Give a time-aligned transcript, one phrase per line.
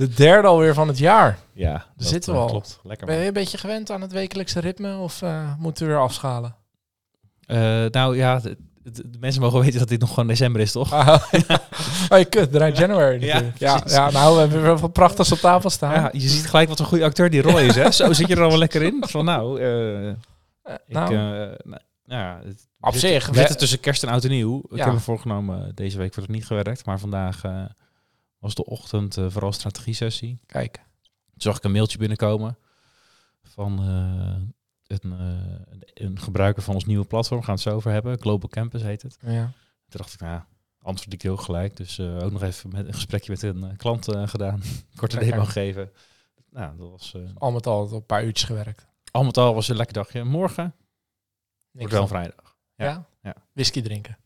[0.00, 1.38] De derde alweer van het jaar.
[1.52, 2.50] Ja, dat zitten eh, we al.
[2.50, 5.92] Klopt, lekker Ben je een beetje gewend aan het wekelijkse ritme of eh, moeten we
[5.92, 6.56] weer afschalen?
[7.46, 10.72] Eh, nou ja, de, de- de mensen mogen weten dat dit nog gewoon december is,
[10.72, 10.92] toch?
[10.92, 11.08] Ah,
[12.12, 13.42] oh, je kut, draai January Ja.
[13.58, 15.92] Ja, ja, nou, we hebben wel wat prachtigs op tafel staan.
[15.94, 17.90] Ja, je ziet gelijk wat een goede acteur die Roy is, hè?
[17.90, 19.04] Zo zit je er al wel lekker in.
[19.08, 20.14] Van nou, eh, Eh,
[20.86, 23.26] ik, nou, nou ja, het, op zich.
[23.26, 24.62] we zitten tussen kerst en oud en nieuw.
[24.68, 27.42] Ik heb me voorgenomen, deze week wordt het niet gewerkt, maar vandaag
[28.40, 30.40] was de ochtend eh, vooral strategie sessie.
[30.46, 32.58] Kijk, Toen zag ik een mailtje binnenkomen
[33.42, 35.20] van eh, een, eh,
[35.70, 37.40] een, een gebruiker van ons nieuwe platform.
[37.40, 38.20] We gaan het zo over hebben.
[38.20, 39.18] Global Campus heet het.
[39.20, 39.52] ja.
[39.88, 40.42] Toen dacht ik, nou,
[40.82, 41.76] antwoord ik ook gelijk.
[41.76, 44.62] Dus ook nog even met een gesprekje met een klant gedaan.
[44.96, 45.92] Korte demo geven.
[46.50, 47.14] Nou, dat was...
[47.38, 48.86] al met al een paar uurtjes gewerkt.
[49.10, 50.24] al met al was het een lekker dagje.
[50.24, 50.74] Morgen
[51.72, 52.56] Niks wordt wel vrijdag.
[52.74, 52.86] Ja?
[52.86, 53.34] Ja, ja.
[53.52, 54.18] Whisky drinken.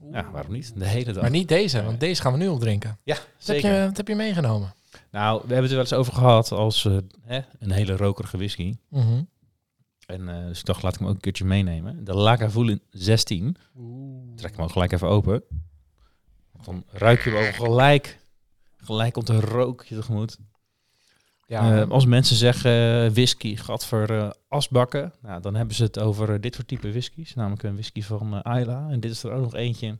[0.00, 0.06] Ja.
[0.06, 0.14] Oeh.
[0.14, 0.72] Ja, waarom niet?
[0.76, 1.22] De hele dag.
[1.22, 2.98] Maar niet deze, want deze gaan we nu opdrinken.
[3.02, 3.74] Ja, Wat heb, zeker.
[3.80, 4.74] je, wat heb je meegenomen?
[5.10, 8.36] Nou, we hebben het er wel eens over gehad als eh, hè, een hele rokerige
[8.36, 8.74] whisky.
[8.88, 9.22] Mhm.
[10.06, 12.04] En eh, dus ik dacht, laat ik hem ook een keertje meenemen.
[12.04, 13.56] De Lagavulin 16.
[14.36, 15.42] Trek hem ook gelijk even open.
[16.64, 18.18] Dan ruik je hem ook gelijk.
[18.76, 20.38] Gelijk komt een rookje tegemoet.
[21.50, 25.12] Ja, Eh, als mensen zeggen eh, whisky, gadver eh asbakken.
[25.22, 27.34] Nou, dan hebben ze het over dit soort type whiskies.
[27.34, 28.88] Namelijk een whisky van eh Ayla.
[28.90, 29.98] En dit is er ook nog eentje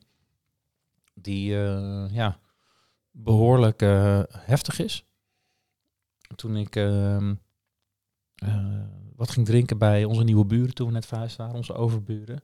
[1.15, 2.39] die eh, ja,
[3.11, 5.05] behoorlijk eh, heftig is.
[6.37, 7.34] Toen ik ehm,
[8.34, 8.83] eh,
[9.17, 12.43] wat ging drinken bij onze nieuwe buren toen we net verhuisd waren, onze overburen.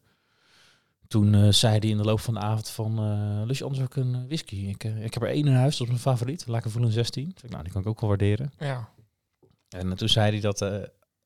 [1.08, 3.82] Toen eh, zei hij in de loop van de avond van, eh lust je anders
[3.82, 4.56] ook een whisky?
[4.56, 6.46] Ik, ik heb er één in huis, dat is mijn favoriet.
[6.46, 7.24] Laat ik voelen 16.
[7.24, 8.52] Toen zei ik, nou, die kan ik ook wel waarderen.
[8.58, 8.94] ja.
[9.68, 10.76] En toen zei hij dat eh,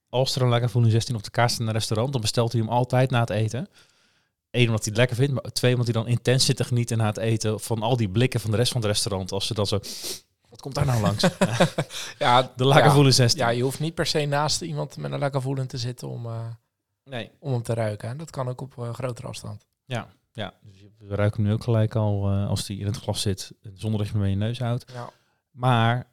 [0.08, 2.60] als er een Lagavulin 16 op de kaart staat in een restaurant, dan bestelt hij
[2.60, 3.68] hem altijd na het eten.
[4.50, 6.98] Eén, omdat hij het lekker vindt, maar twee, omdat hij dan intens zit te genieten
[6.98, 9.32] na het eten van al die blikken van de rest van het restaurant.
[9.32, 9.78] Als ze dan zo,
[10.48, 11.26] wat komt daar nou langs?
[12.18, 13.40] ja, de Lagavulin 16.
[13.40, 16.26] Ja, je hoeft niet per se naast iemand met een lekker voelen te zitten om,
[16.26, 16.46] eh,
[17.04, 17.30] Nee.
[17.38, 18.08] om hem te ruiken.
[18.08, 18.16] hè.
[18.16, 19.66] Dat kan ook op eh, grotere afstand.
[19.84, 20.52] Ja, ja.
[20.62, 23.52] Dus je- we ruiken hem nu ook gelijk al als die in het glas zit,
[23.74, 24.84] zonder dat je hem bij je neus houdt.
[24.92, 25.10] Ja.
[25.50, 26.09] Maar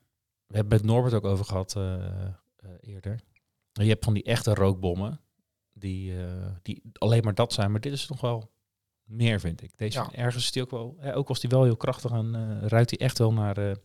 [0.47, 2.30] we hebben het met Norbert ook over gehad eh, eh,
[2.81, 3.19] eerder.
[3.72, 5.19] Je hebt van die echte rookbommen,
[5.74, 7.72] die, eh, die alleen maar dat zijn.
[7.72, 8.52] Maar dit is nog wel
[9.03, 9.78] meer, vind ik.
[9.78, 10.12] Deze Ja.
[10.12, 13.00] ergens is die ook wel, hè, ook als die wel heel krachtig aan, ruikt die
[13.00, 13.78] echt wel naar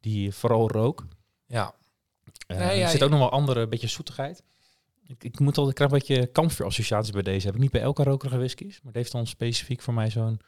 [0.00, 1.06] die vooral rook.
[1.46, 1.74] Ja.
[2.46, 4.42] Er zit ook nog wel andere, beetje zoetigheid.
[5.06, 7.46] Ik, ik moet al, ik krijg een beetje kampvuur-associaties bij deze.
[7.46, 10.40] Heb ik niet bij elke rokerige whiskies, maar het heeft dan specifiek voor mij zo'n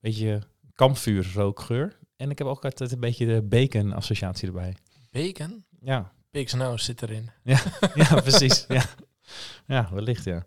[0.00, 0.42] beetje
[0.74, 1.98] kampvuurrookgeur.
[2.16, 4.76] En ik heb ook altijd een beetje de bacon-associatie erbij.
[5.10, 5.64] Bacon?
[5.80, 7.30] Ja, Big's nose zit erin.
[7.94, 8.64] ja precies.
[8.68, 8.84] ja.
[9.66, 10.44] ja, wellicht, ja.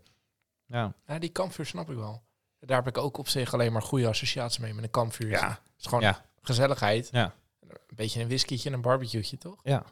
[0.65, 2.23] Ja, Ja, die kampvuur snap ik wel.
[2.59, 5.29] Daar heb ik ook op zich alleen maar goede associaties mee met een kampvuur.
[5.29, 5.49] Ja.
[5.49, 6.25] Het is gewoon Ja.
[6.41, 7.09] gezelligheid.
[7.11, 7.35] Ja.
[7.61, 9.59] Een beetje een whiskietje en een barbecue'tje, toch?
[9.63, 9.83] ja.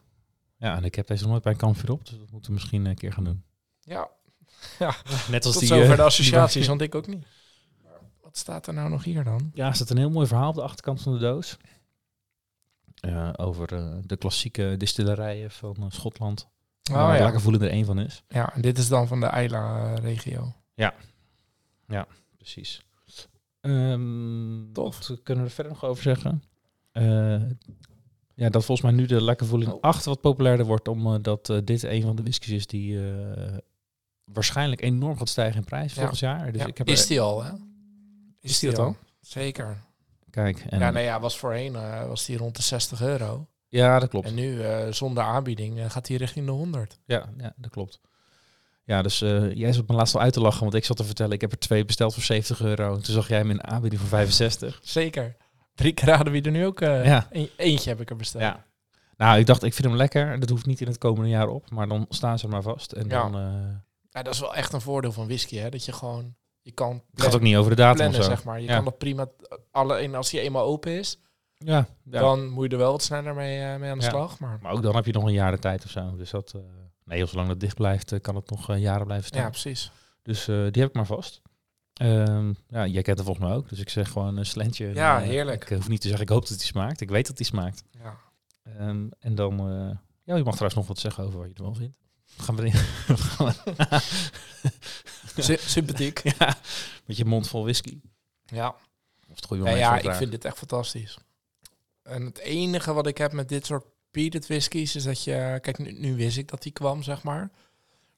[0.57, 2.53] Ja, en ik heb deze nog nooit bij een kampvuur op, dus dat moeten we
[2.57, 3.43] misschien een keer gaan doen.
[3.79, 4.09] Ja.
[5.29, 5.67] Net als Tot die...
[5.67, 7.25] zover eh, de associaties, die- want ik ook niet.
[8.35, 9.51] Wat staat er nou nog hier dan?
[9.53, 11.57] Ja, er staat een heel mooi verhaal op de achterkant van de doos.
[12.99, 16.47] Eh, over eh, de klassieke distillerijen van eh, Schotland.
[16.91, 17.23] Oh waar ja.
[17.23, 18.23] Lagavulin er één van is.
[18.27, 20.53] Ja, en dit is dan van de Eila-regio.
[22.37, 22.81] Precies.
[23.61, 25.07] Ehm Tof.
[25.07, 26.43] Wat kunnen we er verder nog over zeggen?
[28.33, 29.81] Ja, dat volgens mij nu de Lagavulin Oh.
[29.81, 32.99] 8 wat populairder wordt, omdat dit een van de whiskies is die
[34.23, 35.99] waarschijnlijk enorm gaat stijgen in prijs Ja.
[35.99, 36.51] volgend jaar.
[36.51, 37.51] Dus Ja, ik heb is die al, hè?
[38.49, 38.95] Is die dat al?
[39.21, 39.77] Zeker.
[40.29, 43.47] Kijk, en, ja, ja, nee, ja, was voorheen eh, was die rond de 60 euro.
[43.69, 44.27] dat klopt.
[44.27, 46.99] En nu, eh, zonder aanbieding, eh, gaat die richting de 100.
[47.05, 47.99] Ja, ja, dat klopt.
[48.83, 49.19] Ja, dus
[49.53, 51.51] jij zat me laatst al uit te lachen, want ik zat te vertellen, ik heb
[51.51, 52.93] er twee besteld voor 70 euro.
[52.93, 54.79] Toen zag jij een aanbieding voor 65.
[54.83, 55.35] Zeker.
[55.75, 56.79] Drie keer raden wie er nu ook...
[56.79, 57.27] Ja.
[57.31, 58.43] een- eentje heb ik er besteld.
[58.43, 58.65] Ja.
[59.17, 60.39] Nou, ik dacht, ik vind hem lekker.
[60.39, 62.91] Dat hoeft niet in het komende jaar op, maar dan staan ze er maar vast.
[62.91, 63.29] En Ja.
[63.29, 63.41] dan
[64.09, 65.69] Ja, dat is wel echt een voordeel van whisky, hè?
[65.69, 66.35] Dat je gewoon...
[66.65, 68.61] Je kan het gaat ook niet over de datum plannen, zeg maar.
[68.61, 68.75] Je Ja.
[68.75, 69.27] kan dat prima...
[69.71, 71.19] Alleen als die eenmaal open is,
[71.57, 72.19] Ja, ja.
[72.19, 74.09] dan moet je er wel wat sneller mee, eh, mee aan de Ja.
[74.09, 74.39] slag.
[74.39, 76.15] Maar maar ook dan heb je nog een jaar de tijd of zo.
[76.15, 76.61] Dus dat, eh,
[77.03, 79.41] nee, heel zolang dat dicht blijft, eh, kan het nog jaren blijven staan.
[79.41, 79.91] ja, precies.
[80.21, 81.41] Dus die heb ik maar vast.
[81.93, 83.69] Ehm, ja, jij kent het volgens mij ook.
[83.69, 84.93] Dus ik zeg gewoon een slentje.
[84.93, 85.69] Ja, heerlijk.
[85.69, 87.01] Ik hoef niet te zeggen, ik hoop dat die smaakt.
[87.01, 87.83] Ik weet dat die smaakt.
[87.91, 88.17] Ja.
[88.63, 89.55] Ehm, en dan,
[90.23, 91.97] ja, je mag trouwens nog wat zeggen over wat je ervan vindt.
[92.37, 92.81] Gaan we erin?
[95.43, 96.21] Sy- sympathiek.
[96.39, 96.57] ja,
[97.05, 97.99] met je mond vol whisky.
[98.45, 98.67] Ja.
[99.29, 101.17] Of het goede Ja, ja ik vind dit echt fantastisch.
[102.03, 105.59] En het enige wat ik heb met dit soort peated whiskies is dat je...
[105.61, 107.51] Kijk, nu, nu wist ik dat die kwam, zeg maar.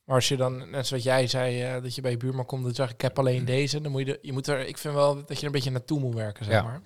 [0.04, 2.66] Maar als je dan, net zoals jij zei, eh, dat je bij je buurman komt
[2.66, 4.94] en zegt ik heb alleen deze, dan moet je, er- je moet er, ik vind
[4.94, 6.64] wel dat je er een beetje naartoe moet werken, zeg Ja.
[6.64, 6.82] maar.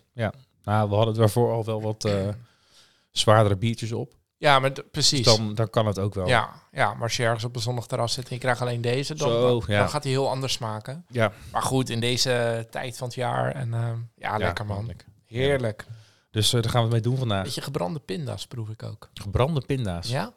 [0.64, 2.28] Nou, we hadden daarvoor al wel wat eh,
[3.12, 4.14] zwaardere biertjes op.
[4.42, 5.26] Ja, maar precies.
[5.26, 6.28] Dus dan, dan kan het ook wel.
[6.28, 8.82] ja, ja, maar als je ergens op een zonnig terras zit en je krijgt alleen
[8.82, 9.80] deze, dan, Zo, dan, ja.
[9.80, 11.06] dan gaat hij heel anders smaken.
[11.10, 11.32] ja.
[11.52, 14.86] Maar goed, in deze tijd van het jaar en eh, ja, lekker man.
[14.86, 15.08] lekker.
[15.26, 15.86] Heerlijk.
[16.32, 17.44] Dus eh, daar gaan we het mee doen vandaag.
[17.44, 19.10] Beetje gebrande pinda's proef ik ook.
[19.14, 20.10] Gebrande pinda's.
[20.10, 20.34] Ja?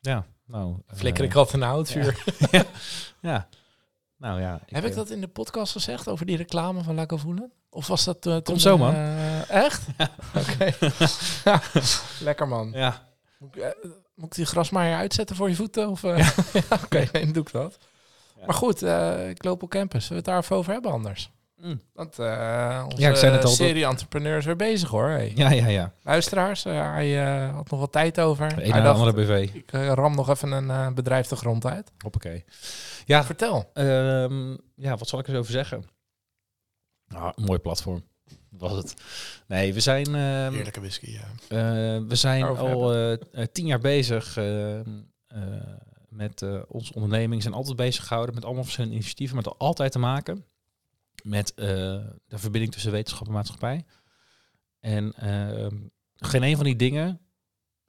[0.00, 0.26] Ja.
[0.46, 2.24] Nou, Flikker eh, ik altijd een houtvuur.
[3.20, 3.48] Ja.
[4.16, 4.60] Nou ja.
[4.66, 7.52] Heb ik dat in de podcast gezegd over die reclame van Laco Voelen?
[7.70, 8.60] Of was dat eh, toen...
[8.60, 8.94] zo, man.
[9.48, 9.86] echt?
[10.40, 10.72] Oké.
[12.28, 12.70] Lekker man.
[12.72, 13.07] Ja.
[13.38, 13.76] Moet ik,
[14.14, 15.88] moet ik die grasmaaier uitzetten voor je voeten?
[15.88, 16.18] Of, eh?
[16.52, 17.78] ja, Oké, dan doe ik dat.
[18.38, 18.44] Ja.
[18.46, 20.06] Maar goed, eh Global Campus.
[20.06, 21.30] Zullen we het daar even over hebben anders?
[21.56, 21.80] Mm.
[21.92, 25.08] Want eh onze Ja, ik zei net al dat- serie entrepreneurs weer bezig hoor.
[25.08, 25.32] Hey.
[25.34, 25.92] Ja, ja, ja.
[26.02, 27.14] Luisteraars, eh, hij
[27.54, 28.48] had nog wat tijd over.
[28.48, 29.54] De hij een dacht, andere BV.
[29.54, 31.92] ik ram nog even een eh, bedrijf de grond uit.
[31.98, 32.44] Hoppakee.
[33.04, 33.70] Ja, Vertel.
[33.74, 35.84] Ehm, ja, wat zal ik er eens over zeggen?
[37.08, 38.04] Nou, een mooi platform.
[38.58, 38.94] Was het.
[39.46, 41.24] Nee, we zijn, Heerlijke whisky, ja.
[41.48, 43.18] eh, we zijn Daarover al eh, eh,
[43.52, 45.42] tien jaar bezig ehm, eh,
[46.08, 47.34] met eh, onze onderneming.
[47.34, 49.36] We zijn altijd bezig gehouden met allemaal verschillende initiatieven.
[49.36, 50.44] Maar had altijd te maken
[51.22, 51.66] met eh,
[52.26, 53.84] de verbinding tussen wetenschap en maatschappij.
[54.80, 55.76] En ehm,
[56.16, 57.20] geen een van die dingen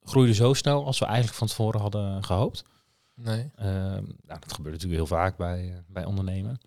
[0.02, 2.64] groeide zo snel als we eigenlijk van tevoren hadden gehoopt.
[3.16, 3.52] Nee.
[3.56, 6.60] Ehm, nou, dat gebeurt natuurlijk heel vaak bij, bij ondernemen.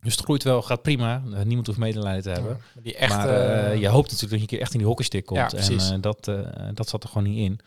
[0.00, 1.22] Dus het groeit wel, gaat prima.
[1.32, 2.58] Eh, niemand hoeft medelijden te hebben.
[2.74, 3.16] Ja, die echte...
[3.16, 5.50] maar eh, je hoopt natuurlijk dat je een keer echt in die hockeystick komt.
[5.50, 6.30] Ja, en eh, dat,
[6.74, 7.60] dat zat er gewoon niet in.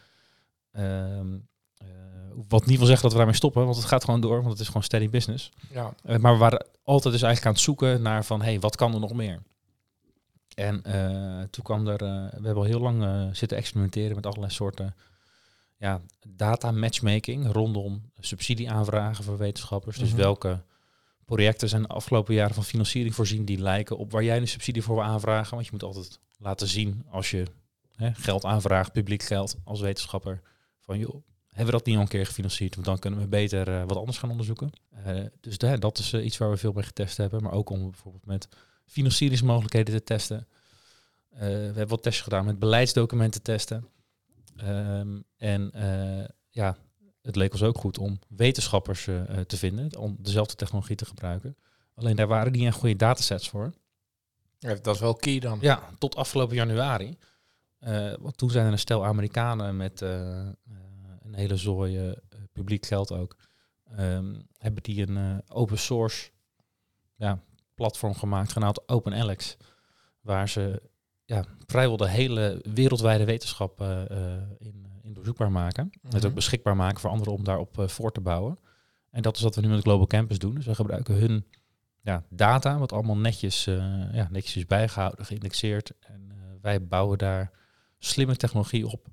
[0.72, 1.34] Ehm,
[1.78, 1.88] eh,
[2.48, 4.60] wat niet wil zeggen dat we daarmee stoppen, want het gaat gewoon door, want het
[4.60, 5.52] is gewoon steady business.
[5.72, 5.94] ja.
[6.20, 9.00] Maar we waren altijd dus eigenlijk aan het zoeken naar van, hey, wat kan er
[9.00, 9.40] nog meer?
[10.56, 10.82] En
[11.50, 14.96] toen kwam er, we hebben al heel lang zitten experimenteren met allerlei soorten
[15.78, 19.98] ja, data matchmaking rondom subsidieaanvragen voor wetenschappers.
[19.98, 20.18] Dus Mhm.
[20.18, 20.62] welke
[21.26, 24.82] projecten zijn de afgelopen jaren van financiering voorzien die lijken op waar jij een subsidie
[24.82, 25.54] voor wil aanvragen.
[25.54, 27.46] Want je moet altijd laten zien als je
[27.96, 30.42] hè, geld aanvraagt, publiek geld als wetenschapper,
[30.80, 32.74] van joh, hebben we dat niet al een keer gefinancierd?
[32.76, 34.72] Want dan kunnen we beter eh, wat anders gaan onderzoeken.
[35.04, 37.44] Eh, dus da- dat is eh, iets waar we veel mee getest hebben.
[37.44, 38.48] Maar ook om bijvoorbeeld met
[38.86, 40.48] financieringsmogelijkheden te testen.
[41.30, 43.88] We hebben wat testjes gedaan met beleidsdocumenten testen.
[44.58, 45.72] Ehm, en
[46.50, 46.78] ja,
[47.22, 51.06] het leek ons ook goed om wetenschappers eh, eh, te vinden, om dezelfde technologie te
[51.06, 51.58] gebruiken.
[51.96, 53.74] Alleen daar waren niet echt goede datasets voor.
[54.60, 55.58] Ja, dat is wel key dan.
[55.62, 57.18] Ja, tot afgelopen januari.
[57.80, 60.56] Eh, want toen zijn er een stel Amerikanen met een
[61.34, 62.14] hele zooi
[62.52, 63.36] publiek geld ook.
[63.96, 66.30] ehm, hebben die een open source
[67.16, 67.40] ja,
[67.76, 69.58] platform gemaakt, genaamd OpenAlex.
[70.22, 70.82] Waar ze
[71.32, 74.02] ja, vrijwel de hele wereldwijde wetenschap eh,
[74.58, 75.90] in, in doorzoekbaar maken.
[76.02, 76.26] Het Mhm.
[76.26, 78.58] ook beschikbaar maken voor anderen om daarop eh, voor te bouwen.
[79.10, 80.56] En dat is wat we nu met Global Campus doen.
[80.56, 81.46] Dus we gebruiken hun
[82.02, 83.76] ja, data, wat allemaal netjes, eh,
[84.14, 85.92] ja, netjes is bijgehouden, geïndexeerd.
[86.00, 87.52] En eh, wij bouwen daar
[87.98, 89.08] slimme technologie op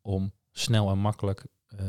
[0.00, 1.84] om snel en makkelijk eh,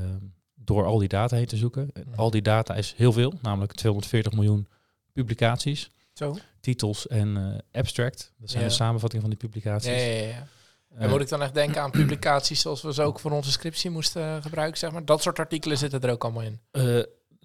[0.56, 1.90] door al die data heen te zoeken.
[1.94, 2.20] En Mhm.
[2.20, 4.68] Al die data is heel veel, namelijk 240 miljoen
[5.14, 6.36] publicaties, Zo?
[6.60, 8.34] titels en eh, abstract.
[8.38, 8.70] Dat zijn Ja.
[8.70, 9.92] de samenvattingen van die publicaties.
[9.92, 10.48] Ja, ja, ja.
[10.96, 13.90] En moet ik dan echt denken aan publicaties zoals we ze ook voor onze scriptie
[13.90, 15.06] moesten eh, gebruiken, zeg maar?
[15.06, 16.60] Dat soort artikelen zitten er ook allemaal in.
[16.72, 17.00] Eh,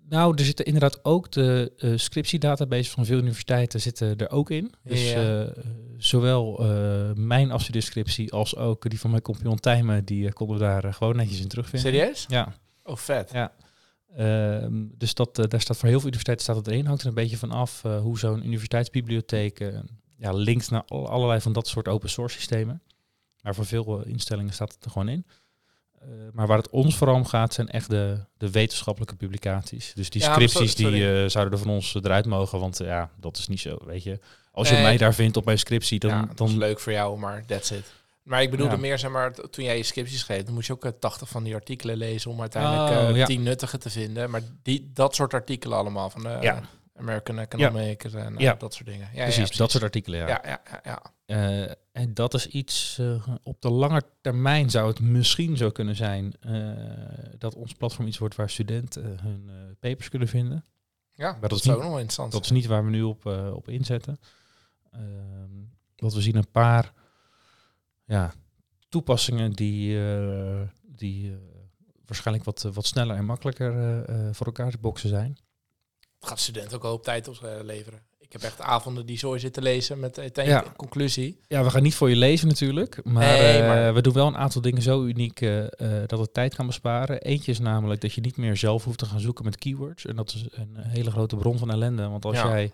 [0.08, 4.72] nou, er zitten inderdaad ook de eh scriptiedatabases van veel universiteiten zitten er ook in.
[4.82, 5.52] Dus Ja.
[5.98, 6.60] zowel
[7.14, 11.40] mijn afstudeerscriptie als ook die van mijn compagnon Tijmen, die konden we daar gewoon netjes
[11.40, 11.92] in terugvinden.
[11.92, 12.24] Serieus?
[12.28, 12.54] Ja.
[12.84, 13.30] Oh, vet.
[13.32, 13.52] Ja.
[14.16, 16.86] Ehm, dus dat, daar staat voor heel veel universiteiten staat het erin.
[16.86, 19.72] Hangt er een beetje van af hoe zo'n universiteitsbibliotheek
[20.18, 22.82] ja, linkt naar al- allerlei van dat soort open source systemen.
[23.46, 25.26] Maar voor veel eh, instellingen staat het er gewoon in.
[26.00, 29.92] Eh, maar waar het ons vooral om gaat, zijn echt de, de wetenschappelijke publicaties.
[29.94, 32.60] Dus die Ja, scripties sorry, die eh, zouden er van ons eruit mogen.
[32.60, 34.18] Want ja, dat is niet zo, weet je.
[34.52, 36.10] Als je mij daar vindt op mijn scriptie, dan...
[36.10, 37.92] ja, dat dan is leuk voor jou, maar that's it.
[38.22, 38.80] Maar ik bedoelde Ja.
[38.80, 41.42] meer, zeg maar, toen jij je scripties schreef, dan moest je ook eh, 80 van
[41.44, 43.26] die artikelen lezen om uiteindelijk Oh, eh ja.
[43.26, 44.30] 10 nuttige te vinden.
[44.30, 46.60] Maar die, dat soort artikelen allemaal van de.
[46.98, 48.54] American Economic en Ja.
[48.54, 49.08] dat soort dingen.
[49.14, 50.26] Ja, precies, ja, dat soort artikelen, ja.
[50.28, 55.56] Ja, ja, Eh, en dat is iets, eh, op de lange termijn zou het misschien
[55.56, 56.72] zo kunnen zijn eh,
[57.38, 60.64] dat ons platform iets wordt waar studenten hun papers kunnen vinden.
[61.12, 62.32] Ja, dat dat, is ook nog wel interessant.
[62.32, 64.18] Dat is niet waar we nu op, op inzetten.
[64.90, 65.02] Ehm,
[65.96, 66.92] want we zien een paar
[68.04, 68.32] ja,
[68.88, 69.98] toepassingen die,
[70.82, 71.36] die
[72.04, 74.04] waarschijnlijk wat, wat sneller en makkelijker
[74.34, 75.38] voor elkaar te boksen zijn.
[76.18, 78.00] Het gaat studenten ook een hoop tijd opleveren.
[78.26, 80.64] Ik heb echt avonden die zo zitten lezen met meteen Ja.
[80.76, 81.40] conclusie.
[81.48, 84.26] Ja, we gaan niet voor je lezen natuurlijk, maar, Nee, eh, maar- we doen wel
[84.26, 85.68] een aantal dingen zo uniek eh, eh,
[86.06, 87.20] dat het tijd kan besparen.
[87.22, 90.06] Eentje is namelijk dat je niet meer zelf hoeft te gaan zoeken met keywords.
[90.06, 92.48] En dat is een hele grote bron van ellende, want als Ja.
[92.48, 92.72] jij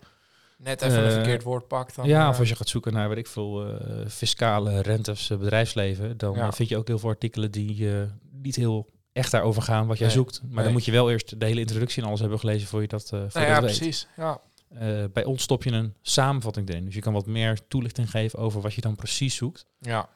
[0.59, 1.95] Net even een Eh, verkeerd woord pakt.
[1.97, 5.31] Dan, ja, eh, of als je gaat zoeken naar, weet ik veel, eh, fiscale rentes,
[5.31, 6.47] eh, bedrijfsleven, dan Ja.
[6.47, 9.99] eh, vind je ook heel veel artikelen die eh, niet heel echt daarover gaan wat
[9.99, 10.41] jij Nee, zoekt.
[10.43, 10.65] Maar nee.
[10.65, 13.03] dan moet je wel eerst de hele introductie en alles hebben gelezen voor je dat,
[13.03, 13.77] eh voor nou ja, weet.
[13.77, 14.07] precies.
[14.17, 14.41] Ja.
[14.75, 16.85] Eh, bij ons stop je een samenvatting erin.
[16.85, 19.67] Dus je kan wat meer toelichting geven over wat je dan precies zoekt.
[19.79, 20.09] Ja.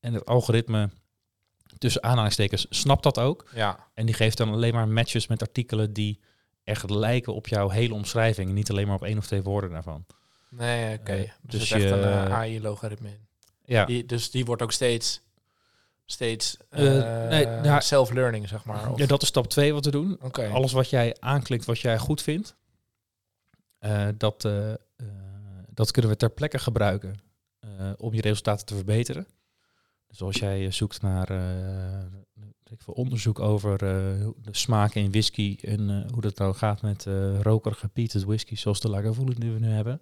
[0.00, 0.90] En het algoritme,
[1.78, 3.48] tussen aanhalingstekens, snapt dat ook.
[3.54, 3.86] Ja.
[3.94, 6.20] En die geeft dan alleen maar matches met artikelen die
[6.64, 8.48] echt lijken op jouw hele omschrijving.
[8.48, 10.04] En niet alleen maar op één of twee woorden daarvan.
[10.50, 11.12] Nee, oké.
[11.12, 13.26] Eh, dus dus echt je- een eh, AI-logaritme in.
[13.64, 15.20] Ja, Die, dus die wordt ook steeds,
[16.04, 18.90] steeds nee, self-learning, zeg maar.
[18.90, 20.18] Of- ja dat is stap twee wat we doen.
[20.22, 20.48] Oké.
[20.48, 22.56] Alles wat jij aanklikt, wat jij goed vindt,
[24.16, 24.78] dat, eh, eh,
[25.70, 27.14] dat kunnen we ter plekke gebruiken
[27.58, 29.26] eh, om je resultaten te verbeteren.
[30.06, 32.04] Dus als jij eh, zoekt naar eh,
[32.86, 37.40] onderzoek over eh, de smaken in whisky en eh, hoe dat nou gaat met eh
[37.40, 39.98] rokerige peated whisky, zoals de Lagavulin die we nu hebben,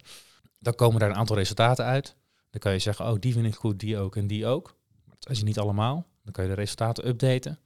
[0.59, 2.15] dan komen daar een aantal resultaten uit.
[2.49, 4.75] Dan kan je zeggen, oh, die vind ik goed, die ook en die ook.
[5.05, 6.07] Maar dat is niet allemaal.
[6.23, 7.59] Dan kan je de resultaten updaten.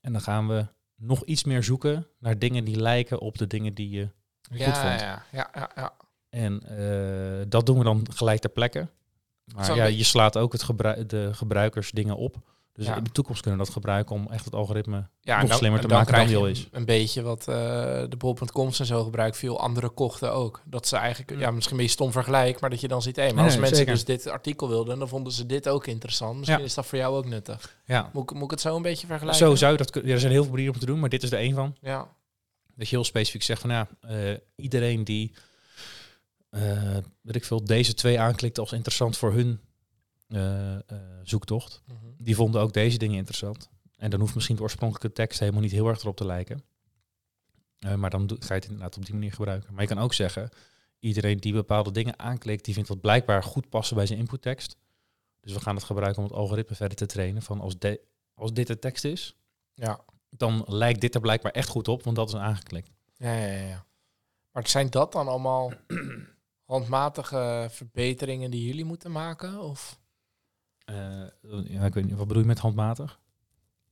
[0.00, 3.74] En dan gaan we nog iets meer zoeken naar dingen die lijken op de dingen
[3.74, 4.08] die je.
[4.50, 5.00] Ja, vond.
[5.00, 5.92] ja, ja, ja, ja.
[6.30, 8.88] En eh, dat doen we dan gelijk ter plekke.
[9.54, 12.36] Maar ja, je slaat ook het gebru de gebruikers dingen op.
[12.72, 12.96] Dus Ja.
[12.96, 15.80] in de toekomst kunnen we dat gebruiken om echt het algoritme Ja, nog dan- slimmer
[15.80, 16.68] te dan maken dan is.
[16.72, 17.54] Een beetje wat eh,
[18.08, 20.60] de bol.coms en zo gebruiken veel andere kochten ook.
[20.64, 21.40] Dat ze eigenlijk, Mm.
[21.40, 23.52] ja, misschien een beetje stom vergelijk, maar dat je dan ziet, hé, maar Nee, als
[23.52, 23.92] nee, mensen zeker.
[23.94, 26.36] dus dit artikel wilden, dan vonden ze dit ook interessant.
[26.38, 26.64] Misschien Ja.
[26.64, 27.76] is dat voor jou ook nuttig.
[27.84, 29.46] Ja, Moet, ik- moet ik het zo een beetje vergelijken?
[29.46, 30.08] zo zou je dat kunnen.
[30.08, 31.76] Ja, er zijn heel veel manieren om te doen, maar dit is er één van.
[31.80, 32.08] Ja,
[32.76, 35.34] Dat je heel specifiek zegt van ja, eh, iedereen die
[36.50, 39.60] eh weet ik veel, deze twee aanklikt als interessant voor hun
[40.26, 40.76] eh,
[41.22, 42.06] zoektocht, Mhm.
[42.18, 43.68] die vonden ook deze dingen interessant.
[43.96, 46.64] En dan hoeft misschien de oorspronkelijke tekst helemaal niet heel erg erop te lijken.
[47.96, 49.72] Maar dan ga je het inderdaad op die manier gebruiken.
[49.72, 50.48] Maar je kan ook zeggen,
[50.98, 54.76] iedereen die bepaalde dingen aanklikt, die vindt dat blijkbaar goed passen bij zijn inputtekst.
[55.40, 58.00] Dus we gaan het gebruiken om het algoritme verder te trainen van als, de,
[58.34, 59.36] als dit de tekst is,
[59.74, 60.00] ja.
[60.38, 62.90] Dan lijkt dit er blijkbaar echt goed op, want dat is aangeklikt.
[63.16, 63.84] Ja, ja, ja.
[64.52, 65.72] Maar zijn dat dan allemaal
[66.64, 69.60] handmatige verbeteringen die jullie moeten maken?
[69.60, 69.98] Of?
[70.84, 71.22] Eh,
[71.64, 73.18] ja, ik weet niet, wat bedoel je met handmatig?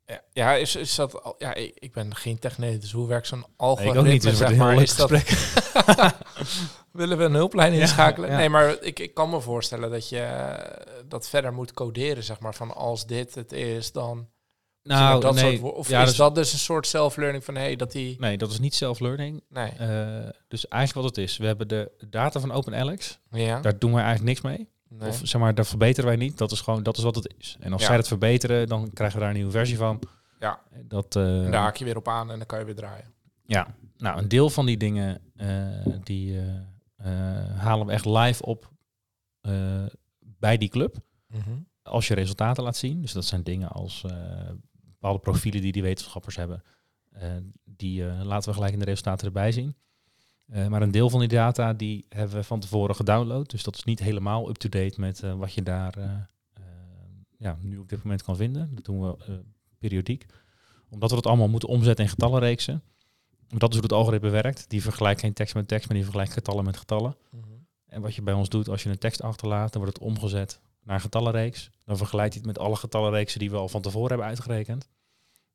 [0.06, 1.22] Ja, ja, is, is dat...
[1.22, 4.22] al- Ja, ik, ik ben geen techneut, dus hoe werkt zo'n algoritme, ik ook niet,
[4.22, 4.82] dus zeg maar?
[4.82, 5.10] Is dat...
[6.92, 8.30] Willen we een hulplijn inschakelen?
[8.30, 8.36] ja.
[8.36, 12.40] Nee, maar ik, ik kan me voorstellen dat je eh, dat verder moet coderen, zeg
[12.40, 12.54] maar.
[12.54, 14.28] Van als dit het is, dan...
[14.84, 17.54] maar, dat soort of ja, is dus- dat dus een soort self-learning van...
[17.54, 18.16] hey, dat die...
[18.20, 19.42] nee, dat is niet self-learning.
[19.48, 19.70] Nee.
[19.70, 23.60] Eh, dus eigenlijk wat het is, we hebben de data van OpenAlex, Ja?
[23.60, 24.68] daar doen we eigenlijk niks mee.
[24.88, 25.08] Nee.
[25.08, 26.38] Of zeg maar, daar verbeteren wij niet.
[26.38, 27.56] Dat is gewoon, dat is wat het is.
[27.60, 27.86] En als Ja.
[27.86, 30.00] zij het verbeteren, dan krijgen we daar een nieuwe versie van.
[30.40, 30.60] Ja.
[30.84, 33.12] Dat, eh, En daar haak je weer op aan en dan kan je weer draaien.
[33.46, 35.48] ja, nou, een deel van die dingen, eh,
[36.02, 36.40] die
[37.56, 38.70] halen we echt live op
[40.20, 40.96] bij die club.
[41.82, 43.00] Als je resultaten laat zien.
[43.00, 44.04] Dus dat zijn dingen als
[45.04, 46.62] bepaalde profielen die die wetenschappers hebben.
[47.12, 47.30] eh,
[47.64, 49.74] die eh, laten we gelijk in de resultaten erbij zien.
[50.46, 53.50] Eh, maar een deel van die data die hebben we van tevoren gedownload.
[53.50, 56.28] Dus dat is niet helemaal up-to-date met wat je daar
[57.38, 58.74] ja, nu op dit moment kan vinden.
[58.74, 59.42] Dat doen we
[59.78, 60.26] periodiek.
[60.88, 62.82] Omdat we dat allemaal moeten omzetten in getallenreeksen.
[63.48, 64.70] Dat is hoe het algoritme werkt.
[64.70, 67.16] Die vergelijkt geen tekst met tekst, maar die vergelijkt getallen met getallen.
[67.86, 70.60] En wat je bij ons doet, als je een tekst achterlaat, dan wordt het omgezet
[70.82, 71.70] naar een getallenreeks.
[71.84, 74.88] Dan vergelijkt hij het met alle getallenreeksen die we al van tevoren hebben uitgerekend.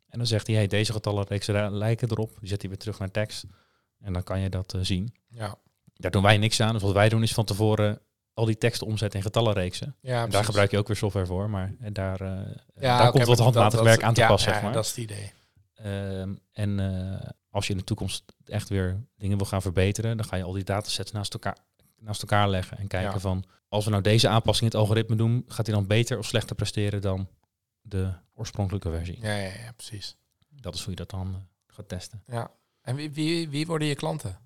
[0.08, 2.38] En dan zegt hij, hey, deze getallenreeksen lijken erop.
[2.40, 3.46] Die zet hij weer terug naar tekst.
[4.00, 5.14] En dan kan je dat eh, zien.
[5.28, 5.56] Ja,
[5.94, 6.74] Daar doen wij niks aan.
[6.74, 8.00] Dus wat wij doen is van tevoren
[8.34, 9.96] al die teksten omzetten in getallenreeksen.
[10.02, 11.50] ja daar gebruik je ook weer software voor.
[11.50, 14.54] Maar en daar, eh, Ja, daar komt wat handmatig werk aan te ja, pas, ja,
[14.54, 14.74] zeg maar.
[14.74, 15.32] dat is het idee.
[15.76, 20.26] Ehm, en eh, als je in de toekomst echt weer dingen wil gaan verbeteren, dan
[20.26, 21.58] ga je al die datasets naast elkaar,
[22.00, 23.20] naast elkaar leggen en kijken Ja.
[23.20, 26.26] van als we nou deze aanpassing in het algoritme doen, gaat hij dan beter of
[26.26, 27.28] slechter presteren dan
[27.82, 29.18] de oorspronkelijke versie.
[29.22, 30.16] Ja, ja, ja, precies.
[30.50, 32.24] Dat is hoe je dat dan eh, gaat testen.
[32.28, 32.52] Ja.
[32.82, 34.38] En wie, wie, wie worden je klanten?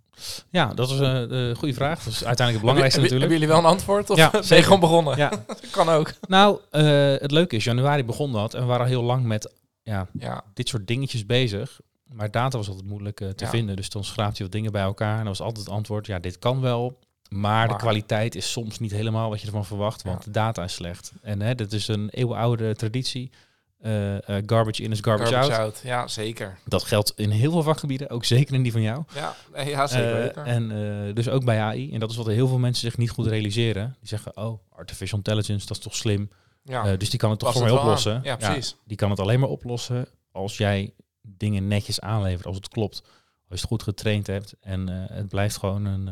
[0.49, 2.03] Ja, dat is eh, een goede vraag.
[2.03, 3.19] Dat is uiteindelijk het belangrijkste Hebben- natuurlijk.
[3.19, 4.09] Hebben jullie wel een antwoord?
[4.09, 5.17] Of Ja, ben je gewoon begonnen?
[5.17, 5.31] Ja,
[5.71, 6.13] kan ook.
[6.27, 6.83] nou, eh,
[7.21, 9.53] het leuke is, januari begon dat en we waren heel lang met
[9.83, 11.79] ja, Ja, dit soort dingetjes bezig.
[12.03, 13.75] Maar data was altijd moeilijk eh, te vinden.
[13.75, 15.11] Dus dan schraapt je wat dingen bij elkaar.
[15.11, 16.99] En dan was altijd het antwoord, ja, dit kan wel.
[17.39, 20.23] Maar, de kwaliteit is soms niet helemaal wat je ervan verwacht, want Ja.
[20.25, 21.11] de data is slecht.
[21.21, 23.31] En hè, dat is een eeuwenoude traditie.
[23.79, 25.73] Eh, eh, garbage in is garbage, Garbage out.
[25.73, 25.81] out.
[25.83, 26.57] Ja, zeker.
[26.65, 29.03] Dat geldt in heel veel vakgebieden, ook zeker in die van jou.
[29.15, 30.37] Ja, eh, ja zeker.
[30.37, 30.67] En
[31.13, 31.93] dus ook bij AI.
[31.93, 33.95] En dat is wat heel veel mensen zich niet goed realiseren.
[33.99, 36.29] Die zeggen, oh, artificial intelligence, dat is toch slim.
[36.63, 38.15] ja, dus die kan het toch voor mij oplossen.
[38.15, 38.21] aan.
[38.23, 38.75] Ja, precies.
[38.85, 43.01] die kan het alleen maar oplossen als jij dingen netjes aanlevert, als het klopt.
[43.49, 44.55] Als je het goed getraind hebt.
[44.61, 46.09] En het blijft gewoon een,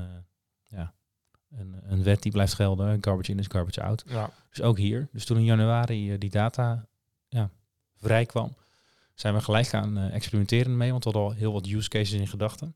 [1.57, 3.03] een, een wet die blijft gelden.
[3.03, 4.03] Garbage in is garbage out.
[4.07, 4.29] Ja.
[4.49, 5.07] Dus ook hier.
[5.11, 6.85] Dus toen in januari eh, die data
[7.29, 7.49] ja,
[7.95, 8.55] vrij kwam,
[9.15, 10.91] zijn we gelijk gaan eh, experimenteren mee.
[10.91, 12.75] Want we hadden al heel wat use cases in gedachten.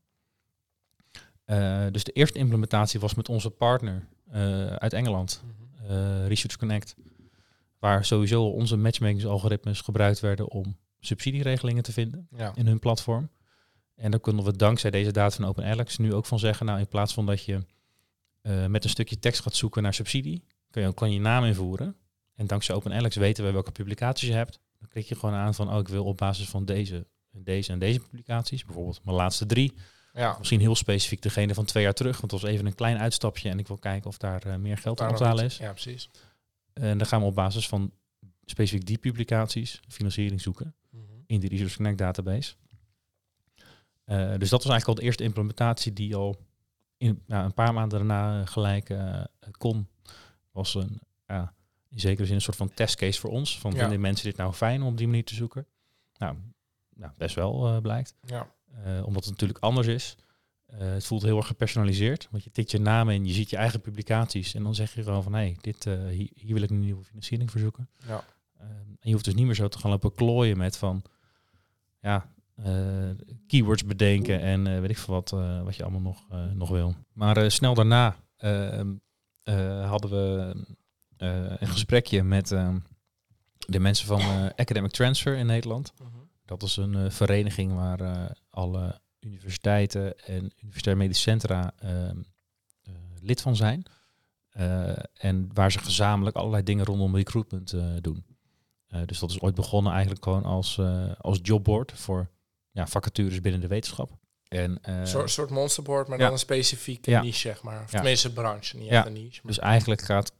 [1.44, 4.06] Eh, dus de eerste implementatie was met onze partner
[4.78, 6.26] uit Engeland, Mhm.
[6.26, 6.94] Research Connect.
[7.78, 12.52] Waar sowieso onze matchmakingsalgoritmes gebruikt werden om subsidieregelingen te vinden Ja.
[12.54, 13.30] in hun platform.
[13.94, 16.88] En daar konden we dankzij deze data van OpenAlex nu ook van zeggen, nou in
[16.88, 17.60] plaats van dat je
[18.46, 21.96] eh, met een stukje tekst gaat zoeken naar subsidie, kun je gewoon je naam invoeren.
[22.34, 24.58] En dankzij OpenAlex weten we welke publicaties je hebt.
[24.78, 27.78] Dan klik je gewoon aan van, oh ik wil op basis van deze, deze en
[27.78, 29.72] deze publicaties, bijvoorbeeld mijn laatste drie,
[30.12, 30.36] Ja.
[30.38, 33.48] misschien heel specifiek degene van twee jaar terug, want dat was even een klein uitstapje
[33.48, 35.56] en ik wil kijken of daar eh, meer geld aan te is.
[35.56, 36.10] Ja, precies.
[36.72, 37.92] En dan gaan we op basis van
[38.44, 41.02] specifiek die publicaties financiering zoeken Mhm.
[41.26, 42.54] in die Research Connect database.
[44.04, 46.36] Eh, dus dat was eigenlijk al de eerste implementatie die al
[46.96, 49.88] in, ja, een paar maanden daarna eh, gelijk eh, kon.
[50.52, 51.54] Was een, ja,
[51.88, 53.58] in zekere zin een soort van testcase voor ons.
[53.58, 53.78] Van Ja.
[53.78, 55.66] vinden mensen dit nou fijn om op die manier te zoeken?
[56.18, 56.36] Nou,
[56.94, 58.14] nou best wel eh, blijkt.
[58.20, 58.54] Ja.
[59.04, 60.16] Omdat het natuurlijk anders is.
[60.72, 62.28] Het voelt heel erg gepersonaliseerd.
[62.30, 64.54] Want je tikt je naam in, je ziet je eigen publicaties.
[64.54, 67.04] En dan zeg je gewoon van, hé, dit, eh, hier, hier wil ik een nieuwe
[67.04, 67.88] financiering voor zoeken.
[68.06, 68.24] Ja.
[68.58, 71.02] Ehm, en je hoeft dus niet meer zo te gaan lopen klooien met van,
[72.00, 72.32] ja,
[73.46, 76.68] keywords bedenken en eh, weet ik veel wat, eh, wat je allemaal nog, eh, nog
[76.68, 76.94] wil.
[77.12, 78.94] Maar eh, snel daarna ehm,
[79.42, 80.54] eh, hadden we
[81.16, 82.78] eh, een gesprekje met ehm,
[83.66, 85.92] de mensen van eh, Academic Transfer in Nederland.
[85.98, 86.10] Mhm.
[86.44, 92.16] Dat is een eh, vereniging waar eh, alle universiteiten en universitaire medische centra ehm,
[92.82, 93.82] eh, lid van zijn.
[94.48, 98.24] Eh, en waar ze gezamenlijk allerlei dingen rondom recruitment eh, doen.
[98.86, 102.30] Eh, dus dat is ooit begonnen eigenlijk gewoon als, eh, als jobboard voor
[102.76, 104.10] ja, vacatures binnen de wetenschap.
[104.48, 106.24] En, eh, soort, soort monsterboard, maar ja.
[106.24, 107.22] dan een specifieke Ja.
[107.22, 107.82] niche, zeg maar.
[107.82, 107.96] Of Ja.
[107.98, 108.96] tenminste branche, niet Ja.
[108.96, 109.40] echt een niche.
[109.42, 110.32] Maar dus eigenlijk gaat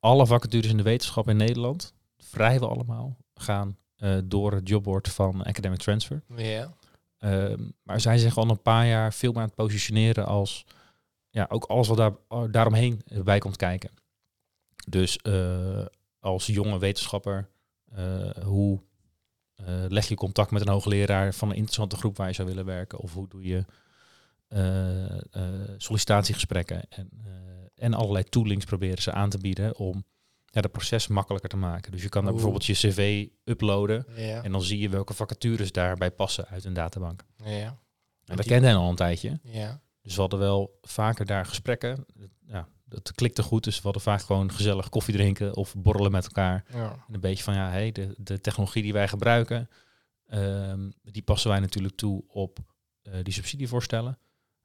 [0.00, 5.42] alle vacatures in de wetenschap in Nederland, vrijwel allemaal, gaan eh, door het jobboard van
[5.42, 6.22] Academic Transfer.
[6.36, 6.74] ja.
[7.18, 10.64] Ehm, maar zij zich al een paar jaar veel meer aan het positioneren als
[11.30, 13.90] ja, ook alles wat daar, oh, daaromheen bij komt kijken.
[14.88, 15.86] Dus eh,
[16.20, 17.48] als jonge wetenschapper,
[18.44, 18.80] hoe
[19.88, 22.98] leg je contact met een hoogleraar van een interessante groep waar je zou willen werken?
[22.98, 23.64] Of hoe doe je
[24.48, 26.82] eh, eh, sollicitatiegesprekken?
[26.88, 27.30] En, eh,
[27.84, 30.04] en allerlei toolings proberen ze aan te bieden om
[30.44, 31.92] ja, het proces makkelijker te maken.
[31.92, 32.42] Dus je kan daar Oeh.
[32.42, 34.42] bijvoorbeeld je cv uploaden Ja.
[34.42, 37.24] en dan zie je welke vacatures daarbij passen uit een databank.
[37.44, 37.82] ja.
[38.24, 39.38] En dat die- kende hen al een tijdje.
[39.42, 39.80] Ja.
[40.02, 42.04] Dus we hadden wel vaker daar gesprekken.
[42.46, 43.64] Ja, dat klikte goed.
[43.64, 46.64] Dus we hadden vaak gewoon gezellig koffie drinken of borrelen met elkaar.
[46.72, 47.04] Ja.
[47.08, 49.68] En een beetje van ja, hey, de, de technologie die wij gebruiken,
[50.26, 52.58] ehm, die passen wij natuurlijk toe op
[53.02, 54.18] eh, die subsidievoorstellen.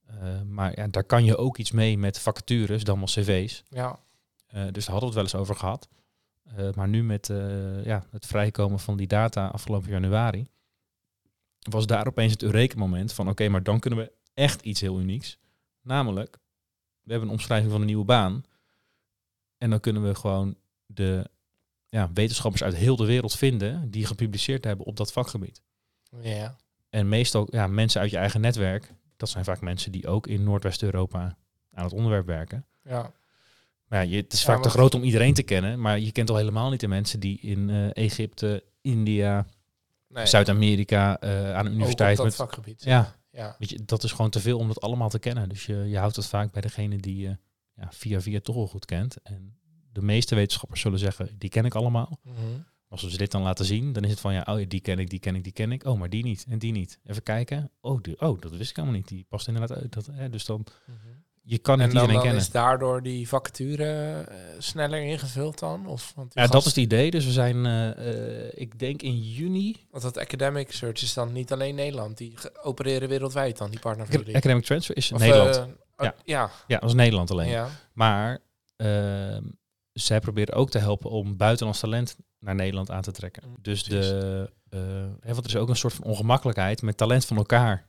[0.09, 3.63] Eh, maar ja, daar kan je ook iets mee met vacatures, dan wel cv's.
[3.69, 3.99] Ja.
[4.47, 5.89] Eh, dus daar hadden we het wel eens over gehad.
[6.43, 7.27] Eh, maar nu met
[7.83, 10.47] ja, het vrijkomen van die data afgelopen januari,
[11.59, 15.39] was daar opeens het Eureka-moment van oké, maar dan kunnen we echt iets heel unieks.
[15.81, 16.39] Namelijk,
[17.09, 18.43] we hebben een omschrijving van een nieuwe baan.
[19.57, 21.29] En dan kunnen we gewoon de
[21.89, 25.61] ja, wetenschappers uit heel de wereld vinden die gepubliceerd hebben op dat vakgebied.
[26.21, 26.55] Ja.
[26.89, 30.43] En meestal ja, mensen uit je eigen netwerk, dat zijn vaak mensen die ook in
[30.43, 31.37] Noordwest-Europa
[31.73, 32.65] aan het onderwerp werken.
[32.83, 33.11] Ja.
[33.87, 36.11] Maar ja, je, het is Ja, vaak te groot om iedereen te kennen, maar je
[36.11, 39.45] kent al helemaal niet de mensen die in eh, Egypte, India,
[40.07, 40.25] Nee.
[40.25, 42.35] Zuid-Amerika eh, aan een Ook universiteit op dat met.
[42.35, 42.83] vakgebied.
[42.83, 43.55] Ja, Ja.
[43.59, 45.49] weet je, dat is gewoon te veel om dat allemaal te kennen.
[45.49, 47.37] Dus je, je houdt het vaak bij degene die je
[47.75, 49.21] ja, via via toch wel goed kent.
[49.21, 49.57] En
[49.91, 52.19] de meeste wetenschappers zullen zeggen, die ken ik allemaal.
[52.23, 52.37] Mhm.
[52.87, 54.79] Als we ze dit dan laten zien, dan is het van ja, oh ja, die
[54.79, 55.83] ken ik, die ken ik, die ken ik.
[55.83, 56.99] Oh, maar die niet en die niet.
[57.03, 57.71] Even kijken.
[57.81, 59.07] Oh, die, oh dat wist ik helemaal niet.
[59.07, 59.93] Die past inderdaad uit.
[59.93, 60.97] Dat, hè, dus dan, Mhm.
[61.49, 62.41] Je kan niet En dan, iedereen dan kennen.
[62.41, 65.87] is daardoor die vacature eh, sneller ingevuld dan?
[65.87, 67.11] Of, want, Ja, dat is het idee.
[67.11, 71.31] Dus we zijn, eh, eh, ik denk in juni, want dat academic search is dan
[71.33, 72.17] niet alleen Nederland.
[72.17, 74.35] Die opereren wereldwijd dan, die partner van.
[74.35, 75.57] Academic Transfer is Of, Nederland.
[75.57, 75.65] oh,
[75.97, 76.15] Ja.
[76.23, 76.51] ja.
[76.67, 77.49] ja, dat is Nederland alleen.
[77.49, 77.67] Ja.
[77.93, 78.39] Maar
[78.75, 79.43] ehm,
[79.93, 83.43] zij proberen ook te helpen om buitenlands talent naar Nederland aan te trekken.
[83.45, 84.09] Mm, Dus precies.
[84.09, 84.49] de,
[85.21, 87.87] hè, want er is ook een soort van ongemakkelijkheid met talent van elkaar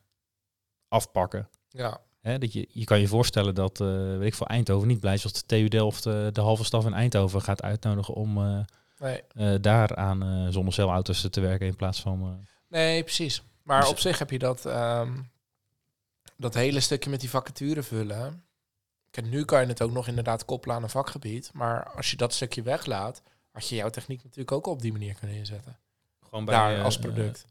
[0.88, 1.48] afpakken.
[1.68, 2.00] Ja.
[2.20, 5.14] Hè, dat je, je kan je voorstellen dat, eh weet ik voor Eindhoven niet blij
[5.14, 8.60] is als de TU Delft eh, de halve staf in Eindhoven gaat uitnodigen om eh,
[8.98, 12.46] Nee, daar aan zonnecelauto's te werken in plaats van...
[12.68, 13.42] nee precies.
[13.62, 15.18] Maar Dus- op zich heb je dat, ehm,
[16.36, 18.44] dat hele stukje met die vacature vullen.
[19.10, 21.50] Kijk, nu kan je het ook nog inderdaad koppelen aan een vakgebied.
[21.52, 25.14] Maar als je dat stukje weglaat, had je jouw techniek natuurlijk ook op die manier
[25.14, 25.78] kunnen inzetten.
[26.24, 27.46] gewoon Daar eh, als product.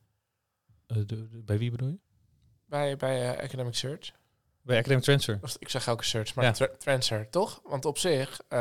[1.46, 2.00] bij wie bedoel je?
[2.66, 4.12] bij bij Academic Search.
[4.70, 5.40] Bij Academic Transfer.
[5.60, 6.52] Ik zeg elke search, maar Ja.
[6.52, 7.62] tra- transfer, toch?
[7.64, 8.60] Want op zich eh,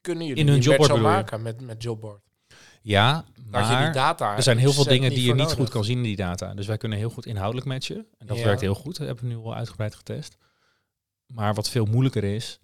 [0.00, 0.60] kunnen jullie In hun
[0.96, 1.02] je?
[1.02, 2.20] maken met, met Jobboard.
[2.82, 5.54] Ja, je die maar data er zijn heel veel dingen die je niet nodig.
[5.56, 6.54] goed kan zien in die data.
[6.54, 8.06] Dus wij kunnen heel goed inhoudelijk matchen.
[8.18, 8.44] En dat Ja.
[8.44, 8.96] werkt heel goed.
[8.98, 10.36] Dat hebben we nu al uitgebreid getest.
[11.26, 12.60] Maar wat veel moeilijker is,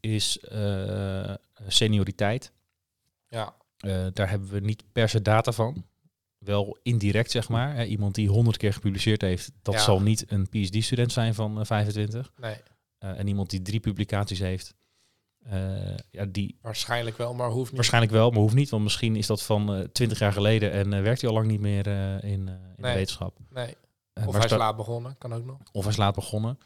[0.00, 1.34] is eh,
[1.66, 2.52] senioriteit.
[3.28, 5.84] Ja, Eh, daar hebben we niet per se data van.
[6.46, 7.86] Wel indirect, zeg maar.
[7.86, 9.80] Iemand die honderd keer gepubliceerd heeft, dat Ja.
[9.80, 12.32] zal niet een PhD-student zijn van eh, 25.
[12.36, 12.56] nee,
[12.98, 14.74] Eh, en iemand die drie publicaties heeft,
[15.42, 17.74] eh, ja, die waarschijnlijk wel, maar hoeft niet.
[17.76, 18.70] waarschijnlijk wel, maar hoeft niet.
[18.70, 21.46] Want misschien is dat van eh, 20 jaar geleden en eh, werkt hij al lang
[21.48, 23.38] niet meer eh, in, eh, in de wetenschap.
[23.50, 23.74] Nee.
[24.12, 25.58] Eh, Of hij is laat begonnen, kan ook nog.
[25.72, 26.58] of hij is laat begonnen.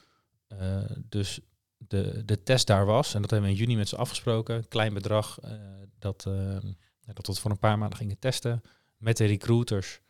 [0.48, 1.40] Eh, dus
[1.76, 4.94] de, de test daar was, en dat hebben we in juni met ze afgesproken, klein
[4.94, 5.52] bedrag, eh,
[5.98, 6.34] dat, eh,
[7.14, 8.62] dat we het voor een paar maanden gingen testen
[9.00, 10.00] met de recruiters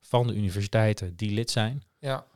[0.00, 1.82] van de universiteiten die lid zijn.
[1.98, 2.26] Ja,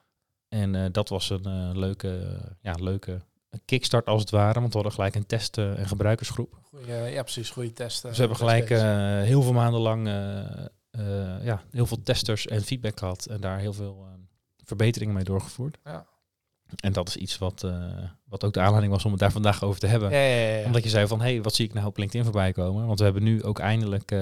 [0.48, 3.20] En eh, dat was een eh, leuke, ja, leuke
[3.64, 6.58] kickstart als het ware, want we hadden gelijk een test- eh, en gebruikersgroep.
[6.62, 8.08] goeie, ja precies, goede testen.
[8.08, 8.68] Dus we hebben gelijk
[9.26, 10.06] heel veel maanden lang
[11.42, 14.06] ja, heel veel testers en feedback gehad en daar heel veel
[14.64, 15.78] verbeteringen mee doorgevoerd.
[15.84, 16.06] Ja.
[16.76, 19.62] En dat is iets wat, eh, wat ook de aanleiding was om het daar vandaag
[19.62, 20.10] over te hebben.
[20.10, 20.66] ja, ja, ja, ja.
[20.66, 22.86] Omdat je zei van, hé, hey, wat zie ik nou op LinkedIn voorbij komen?
[22.86, 24.20] Want we hebben nu ook eindelijk eh,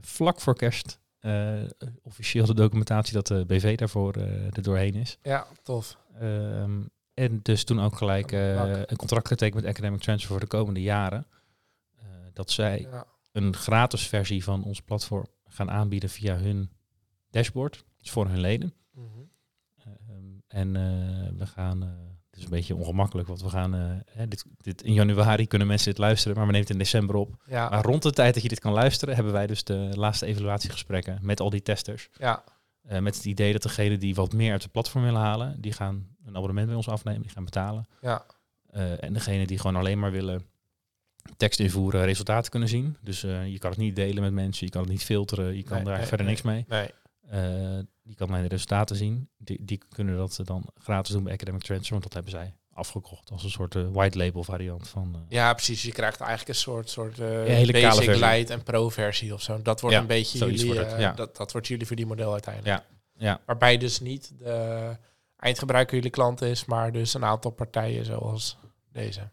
[0.00, 1.54] vlak voor kerst eh,
[2.02, 4.14] officieel de documentatie dat de BV daarvoor
[4.52, 5.18] er doorheen is.
[5.22, 5.96] ja, tof.
[6.20, 6.80] Ehm,
[7.14, 11.26] en dus toen ook gelijk een contract getekend met Academic Transfer voor de komende jaren.
[12.32, 12.88] Dat zij
[13.32, 16.70] een gratis versie van ons platform gaan aanbieden via hun
[17.30, 17.84] dashboard.
[17.96, 18.74] Dus voor hun leden.
[18.96, 19.04] Ehm,
[20.48, 21.88] en eh, we gaan, eh,
[22.30, 25.88] het is een beetje ongemakkelijk, want we gaan, eh, dit, dit, in januari kunnen mensen
[25.88, 27.42] dit luisteren, maar we nemen het in december op.
[27.46, 30.26] ja, Maar rond de tijd dat je dit kan luisteren, hebben wij dus de laatste
[30.26, 32.08] evaluatiegesprekken met al die testers.
[32.12, 32.44] ja,
[33.00, 36.06] met het idee dat degenen die wat meer uit het platform willen halen, die gaan
[36.24, 37.86] een abonnement bij ons afnemen, die gaan betalen.
[38.00, 38.24] ja,
[39.00, 40.42] en degenen die gewoon alleen maar willen
[41.36, 42.96] tekst invoeren, resultaten kunnen zien.
[43.00, 45.76] Dus je kan het niet delen met mensen, je kan het niet filteren, je kan
[45.76, 46.34] Nee, daar nee, verder nee.
[46.34, 46.94] niks mee.
[47.30, 49.28] Eh, die kan de resultaten zien.
[49.38, 53.30] Die, die kunnen dat dan gratis doen bij Academic Transfer, want dat hebben zij afgekocht
[53.30, 55.14] als een soort eh, white label variant van.
[55.14, 55.82] eh, Ja, precies.
[55.82, 59.62] Je krijgt eigenlijk een soort, soort hele basic, light en pro versie of zo.
[59.62, 61.12] Dat wordt Ja, een beetje jullie, wordt het, ja.
[61.12, 62.84] dat, dat wordt jullie verdienmodel uiteindelijk.
[63.16, 63.40] ja.
[63.46, 64.96] Waarbij dus niet de
[65.36, 68.56] eindgebruiker jullie klant is, maar dus een aantal partijen zoals
[68.92, 69.28] deze.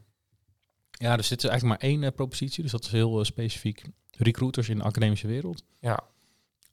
[0.91, 3.83] ja, dus dit is eigenlijk maar één propositie, dus dat is heel specifiek
[4.17, 5.63] recruiters in de academische wereld.
[5.79, 5.99] Ja,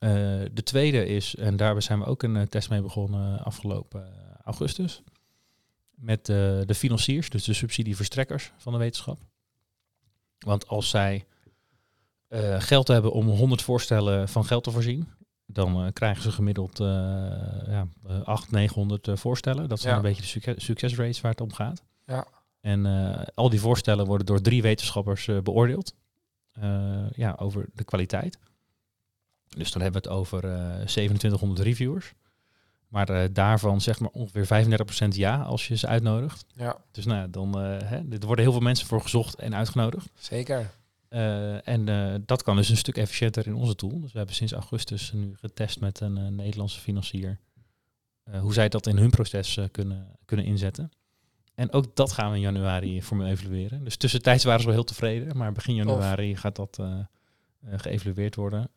[0.01, 0.11] Eh,
[0.53, 4.35] de tweede is, en daar zijn we ook een eh, test mee begonnen afgelopen eh,
[4.45, 5.03] augustus,
[5.95, 9.19] met de financiers, dus de subsidieverstrekkers van de wetenschap.
[10.39, 11.25] Want als zij
[12.59, 15.09] geld hebben om 100 voorstellen van geld te voorzien,
[15.47, 16.87] dan krijgen ze gemiddeld eh
[17.67, 19.69] ja, eh, 800, 900 eh, voorstellen.
[19.69, 19.99] Dat zijn Ja.
[19.99, 21.83] een beetje de succes, succesrates waar het om gaat.
[22.07, 22.27] Ja.
[22.61, 22.87] En
[23.35, 25.95] al die voorstellen worden door drie wetenschappers beoordeeld.
[27.13, 28.39] Ja, over de kwaliteit.
[29.57, 32.13] Dus dan hebben we het over eh 2700 reviewers.
[32.89, 34.47] Maar eh, daarvan zeg maar ongeveer
[35.05, 36.45] 35% ja als je ze uitnodigt.
[36.55, 39.55] ja, Dus nou, ja, dan eh, hè, er worden heel veel mensen voor gezocht en
[39.55, 40.11] uitgenodigd.
[40.19, 40.71] zeker.
[41.09, 44.01] Eh, en eh, dat kan dus een stuk efficiënter in onze tool.
[44.01, 47.39] Dus we hebben sinds augustus nu getest met een eh, Nederlandse financier.
[48.25, 50.91] eh, hoe zij dat in hun proces eh, kunnen, kunnen inzetten.
[51.55, 53.85] En ook dat gaan we in januari formeel evalueren.
[53.85, 55.37] Dus tussentijds waren ze wel heel tevreden.
[55.37, 58.71] Maar begin januari gaat dat eh, eh, geëvalueerd worden.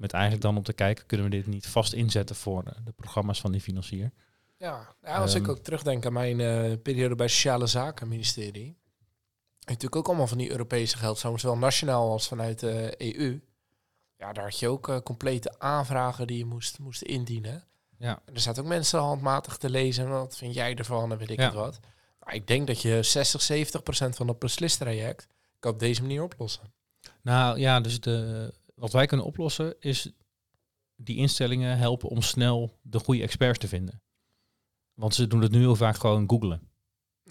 [0.00, 2.92] Met eigenlijk dan om te kijken, kunnen we dit niet vast inzetten voor eh, de
[2.92, 4.10] programma's van die financier.
[4.56, 5.50] Ja, nou, als ik Ehm.
[5.50, 8.76] ook terugdenk aan mijn eh, periode bij Sociale Zaken ministerie.
[9.64, 13.40] Natuurlijk ook allemaal van die Europese geldstromen, zowel nationaal als vanuit de EU.
[14.16, 17.64] Ja, daar had je ook eh, complete aanvragen die je moest, moest indienen.
[17.98, 18.22] Ja.
[18.24, 20.04] En er zaten ook mensen handmatig te lezen.
[20.04, 21.12] en Wat vind jij ervan?
[21.12, 21.44] En weet ik Ja.
[21.44, 21.80] het wat.
[22.20, 25.26] Nou, ik denk dat je 60, 70 procent van dat beslistraject
[25.58, 26.72] kan op deze manier oplossen.
[27.22, 30.12] Nou ja, dus de, wat wij kunnen oplossen is
[30.96, 34.02] die instellingen helpen om snel de goede experts te vinden.
[34.94, 36.68] Want ze doen het nu heel vaak gewoon googlen.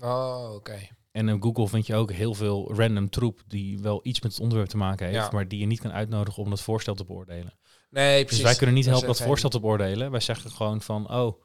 [0.01, 0.77] Oh, oké.
[1.11, 4.41] En in Google vind je ook heel veel random troep die wel iets met het
[4.41, 5.29] onderwerp te maken heeft, Ja.
[5.31, 7.53] maar die je niet kan uitnodigen om dat voorstel te beoordelen.
[7.89, 8.37] Nee, precies.
[8.37, 10.11] Dus wij kunnen niet helpen dat voorstel te beoordelen.
[10.11, 11.41] Wij zeggen gewoon van, oh,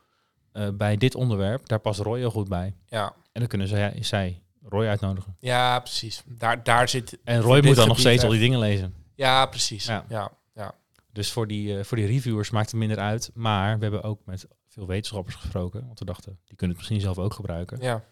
[0.53, 2.75] eh, bij dit onderwerp, daar past Roy heel goed bij.
[2.87, 5.37] Ja, En dan kunnen zij, zij Roy uitnodigen.
[5.41, 6.23] ja precies.
[6.27, 7.19] Daar, daar zit...
[7.25, 8.95] En Roy moet dan nog steeds al die dingen lezen.
[9.15, 9.85] Ja, precies.
[9.87, 10.05] Ja.
[10.09, 10.33] Ja.
[10.55, 10.75] Ja.
[11.13, 13.31] Dus voor die, eh, voor die reviewers maakt het minder uit.
[13.35, 15.87] Maar we hebben ook met veel wetenschappers gesproken.
[15.87, 17.81] Want we dachten, die kunnen het misschien zelf ook gebruiken.
[17.81, 18.05] Ja.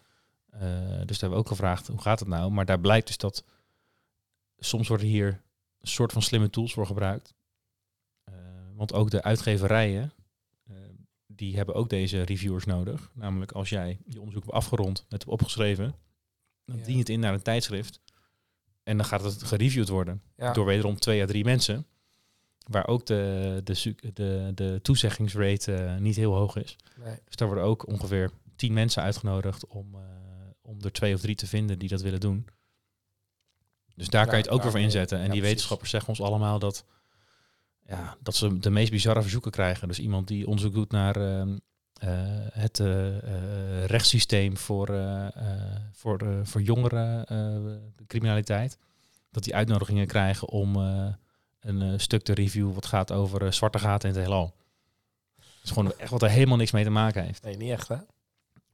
[0.49, 2.51] Eh, dus daar hebben we ook gevraagd, hoe gaat het nou?
[2.51, 3.43] Maar daar blijkt dus dat
[4.57, 5.27] soms worden hier
[5.79, 7.33] een soort van slimme tools voor gebruikt.
[8.23, 8.33] Eh,
[8.75, 10.13] want ook de uitgeverijen,
[11.27, 13.11] die hebben ook deze reviewers nodig.
[13.13, 15.95] Namelijk als jij je onderzoek hebt afgerond, het hebt opgeschreven,
[16.65, 16.83] dan Ja.
[16.83, 18.01] dien je het in naar een tijdschrift.
[18.83, 20.53] En dan gaat het gereviewd worden Ja.
[20.53, 21.85] door wederom twee à drie mensen.
[22.67, 26.75] Waar ook de, de, de, de toezeggingsrate eh, niet heel hoog is.
[27.03, 27.15] Nee.
[27.25, 29.99] Dus daar worden ook ongeveer tien mensen uitgenodigd om, eh,
[30.61, 32.47] om er twee of drie te vinden die dat willen doen.
[33.95, 35.17] Dus daar kan je het ook weer voor inzetten.
[35.17, 35.53] En ja, die precies.
[35.53, 36.85] wetenschappers zeggen ons allemaal dat,
[37.87, 39.87] ja, dat ze de meest bizarre verzoeken krijgen.
[39.87, 41.55] Dus iemand die onderzoek doet naar ehm, eh,
[42.53, 45.31] het eh, eh, rechtssysteem voor, eh, eh,
[45.91, 48.77] voor, eh, voor jongeren eh, criminaliteit.
[49.31, 51.07] Dat die uitnodigingen krijgen om eh,
[51.59, 54.53] een eh, stuk te reviewen wat gaat over eh, zwarte gaten in het heelal.
[55.35, 57.43] Dat is gewoon echt wat er helemaal niks mee te maken heeft.
[57.43, 57.95] Nee, niet echt, hè?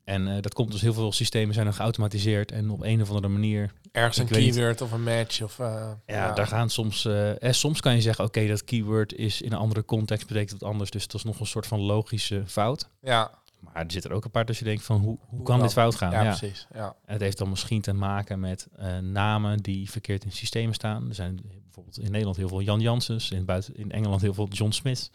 [0.09, 3.07] En eh, dat komt dus heel veel systemen zijn dan geautomatiseerd en op een of
[3.07, 3.71] andere manier.
[3.91, 5.59] Ergens een keyword of een match of...
[5.59, 7.05] eh, Ja, daar gaan soms.
[7.05, 10.51] eh, eh, soms kan je zeggen, oké, dat keyword is in een andere context betekent
[10.51, 12.89] het anders, dus dat is nog een soort van logische fout.
[13.01, 15.43] Ja, Maar er zit er ook een paar tussen je denkt van hoe, hoe, Hoe
[15.43, 15.65] kan dan?
[15.65, 16.11] dit fout gaan?
[16.11, 16.67] ja, Ja, precies.
[16.73, 16.95] Ja.
[17.05, 18.67] En het heeft dan misschien te maken met
[19.01, 21.09] namen die verkeerd in systemen staan.
[21.09, 24.47] Er zijn bijvoorbeeld in Nederland heel veel Jan Janssens, in, buiten, in Engeland heel veel
[24.47, 25.11] John Smith.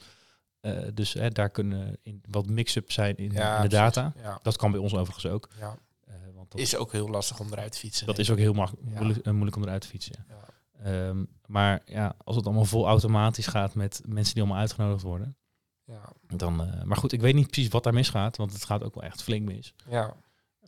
[0.65, 4.13] Eh, dus eh, daar kunnen in, wat mix-up zijn in, Ja, in de data.
[4.23, 5.49] Ja, Dat kan bij ons overigens ook.
[5.59, 5.77] ja.
[6.07, 8.07] eh, want dat, Is ook heel lastig om eruit te fietsen.
[8.07, 10.27] dat is ook heel moeilijk, eh, moeilijk om eruit te fietsen.
[10.83, 15.37] Ehm, maar ja, als het allemaal vol automatisch gaat met mensen die allemaal uitgenodigd worden.
[15.85, 16.13] Ja.
[16.37, 19.05] Dan, maar goed, ik weet niet precies wat daar misgaat, want het gaat ook wel
[19.05, 19.75] echt flink mis.
[19.89, 20.15] Ja.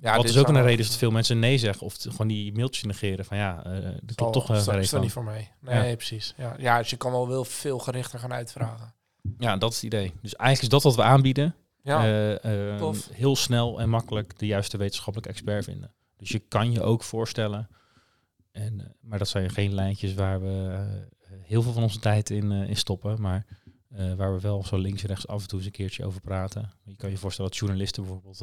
[0.01, 2.53] Ja, wat is ook een reden is dat veel mensen nee zeggen of gewoon die
[2.55, 5.53] mailtjes negeren van ja, eh dat klopt toch uh, dat- is niet voor mij.
[5.61, 6.35] Nee, precies.
[6.37, 6.55] Ja.
[6.59, 8.95] ja, dus je kan wel wel veel gerichter gaan uitvragen.
[9.39, 10.13] Ja, dat is het idee.
[10.23, 11.55] Dus eigenlijk is dat wat we aanbieden.
[11.83, 13.09] Ja, Eh, eh, tof.
[13.13, 15.93] heel snel en makkelijk de juiste wetenschappelijke expert vinden.
[16.17, 17.69] Dus je kan je ook voorstellen,
[18.53, 22.31] en, eh, maar dat zijn geen lijntjes waar we eh, heel veel van onze tijd
[22.31, 23.47] in, in stoppen, maar
[24.17, 26.73] waar we wel zo links en rechts af en toe eens een keertje over praten.
[26.85, 28.43] Je kan je voorstellen dat journalisten bijvoorbeeld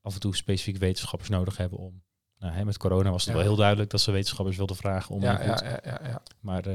[0.00, 2.02] af en toe specifiek wetenschappers nodig hebben om.
[2.38, 3.38] Nou, hè, met corona was het Ja.
[3.38, 6.22] wel heel duidelijk dat ze wetenschappers wilden vragen om ja, ja, ja, ja, ja.
[6.40, 6.68] Maar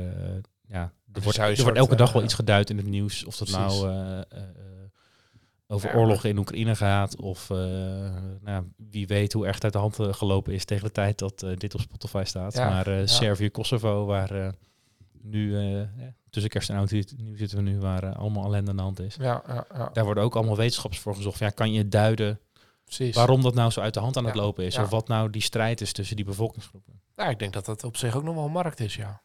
[0.67, 3.25] ja, er Dus wordt, er wordt soort, elke dag wel iets geduid in het nieuws.
[3.25, 3.81] Of dat precies.
[3.81, 4.43] nou eh, eh,
[5.67, 7.15] over Ja, oorlog in Oekraïne gaat.
[7.15, 7.57] Of eh,
[8.41, 11.45] nou, wie weet hoe erg het uit de hand gelopen is tegen de tijd dat
[11.57, 12.53] dit op Spotify staat.
[12.53, 13.07] Ja, maar ja.
[13.07, 14.53] Servië, Kosovo, waar
[15.21, 15.89] nu ja,
[16.29, 19.15] tussen kerst en oud nieuw zitten we nu, waar allemaal ellende aan de hand is.
[19.15, 21.39] Ja, ja, ja, Daar worden ook allemaal wetenschappers voor gezocht.
[21.39, 22.39] Ja, kan je duiden
[22.85, 23.15] precies.
[23.15, 24.77] waarom dat nou zo uit de hand aan het lopen is?
[24.77, 27.01] Of wat nou die strijd is tussen die bevolkingsgroepen?
[27.15, 29.21] Ja, ik denk dat dat op zich ook nog wel een markt is, ja.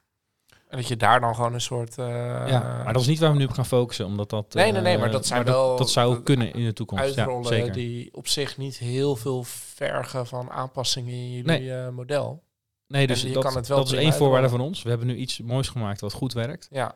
[0.69, 1.99] En dat je daar dan gewoon een soort...
[1.99, 2.07] eh,
[2.47, 4.55] ja, maar dat is niet waar we nu op gaan focussen, omdat dat...
[4.55, 7.21] Nee, nee, nee, eh, maar dat zijn wel- Dat, zou kunnen in de toekomst, ja,
[7.21, 7.73] uitrollen zeker.
[7.73, 12.43] die op zich niet heel veel vergen van aanpassingen in jullie eh, model.
[12.87, 14.83] Nee, dus je dat, kan het wel dat is één voorwaarde van ons.
[14.83, 16.69] We hebben nu iets moois gemaakt wat goed werkt.
[16.71, 16.95] Ja,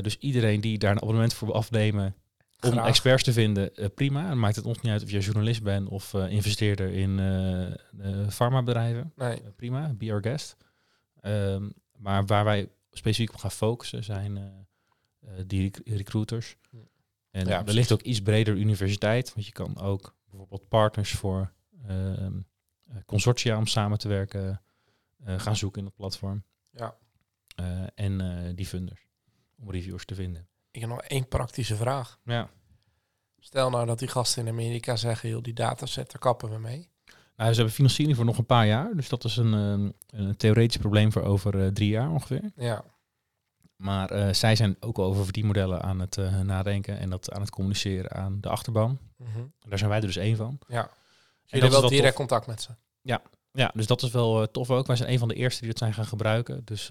[0.00, 2.14] dus iedereen die daar een abonnement voor wil afnemen
[2.60, 2.86] om Graag.
[2.86, 4.28] experts te vinden, prima.
[4.28, 7.20] Dan maakt het ons niet uit of je journalist bent of eh, investeerder in
[8.30, 9.12] farmabedrijven.
[9.16, 9.42] nee.
[9.56, 10.56] Prima, be our guest.
[11.20, 14.44] Ehm, maar waar wij specifiek op gaan focussen zijn eh,
[15.38, 16.56] eh, die rec- recruiters.
[17.30, 19.34] En Ja, wellicht ook iets breder universiteit.
[19.34, 21.52] Want je kan ook bijvoorbeeld partners voor
[21.86, 22.38] ehm,
[22.84, 24.62] eh, consortia om samen te werken
[25.24, 26.44] eh, gaan zoeken in het platform.
[26.70, 26.96] Ja.
[27.56, 29.06] Eh, en eh, die funders
[29.56, 30.48] om reviewers te vinden.
[30.70, 32.18] Ik heb nog één praktische vraag.
[32.24, 32.50] Ja.
[33.38, 36.90] Stel nou dat die gasten in Amerika zeggen, joh, die dataset, daar kappen we mee.
[37.36, 38.94] Nou, ze hebben financiering voor nog een paar jaar.
[38.94, 42.50] Dus dat is een, ehm, een theoretisch probleem voor over eh, drie jaar ongeveer.
[42.56, 42.84] Ja,
[43.76, 47.50] Maar eh, zij zijn ook over verdienmodellen aan het eh, nadenken en dat aan het
[47.50, 48.98] communiceren aan de achterban.
[49.16, 49.40] Mhm.
[49.68, 50.58] Daar zijn wij er dus één van.
[50.68, 50.82] ja.
[50.82, 50.92] dat
[51.44, 52.14] Jullie wel direct tof.
[52.14, 52.70] contact met ze.
[53.52, 54.86] Ja, dus dat is wel tof ook.
[54.86, 56.64] Wij zijn een van de eerste die het zijn gaan gebruiken.
[56.64, 56.90] Dus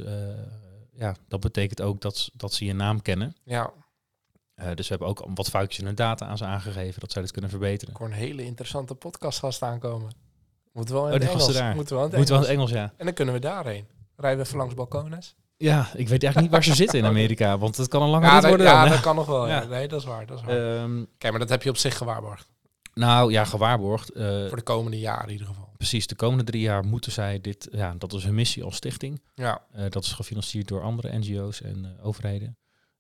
[0.92, 3.36] ja, dat betekent ook dat, dat ze je naam kennen.
[3.44, 3.74] Ja,
[4.56, 7.32] dus we hebben ook wat foutjes in de data aan ze aangegeven, dat zij dit
[7.32, 7.94] kunnen verbeteren.
[7.94, 10.12] ik hoor een hele interessante podcastgast aankomen.
[10.74, 11.54] Moeten we wel in Oh, het Engels.
[11.54, 11.76] daar.
[11.76, 12.48] Moeten we wel in het Engels.
[12.48, 12.94] Engels, ja.
[12.98, 13.86] En dan kunnen we daarheen.
[14.16, 15.36] Rijden we even langs Balcones.
[15.58, 18.26] Ja, ik weet eigenlijk niet waar ze zitten in Amerika, want het kan een lange
[18.26, 18.66] Ja, dat, worden.
[18.68, 19.48] ja dat kan nog wel.
[19.48, 19.62] Ja.
[19.62, 19.68] Ja.
[19.68, 20.26] Nee, dat is waar.
[20.26, 20.78] Dat is waar.
[20.78, 22.48] Ehm, Kijk, maar dat heb je op zich gewaarborgd.
[22.94, 24.10] nou ja, gewaarborgd.
[24.10, 25.70] eh, Voor de komende jaren in ieder geval.
[25.78, 29.22] precies, de komende drie jaar moeten zij dit, ja, dat is hun missie als stichting.
[29.36, 32.58] Ja, Eh, dat is gefinancierd door andere NGO's en eh, overheden.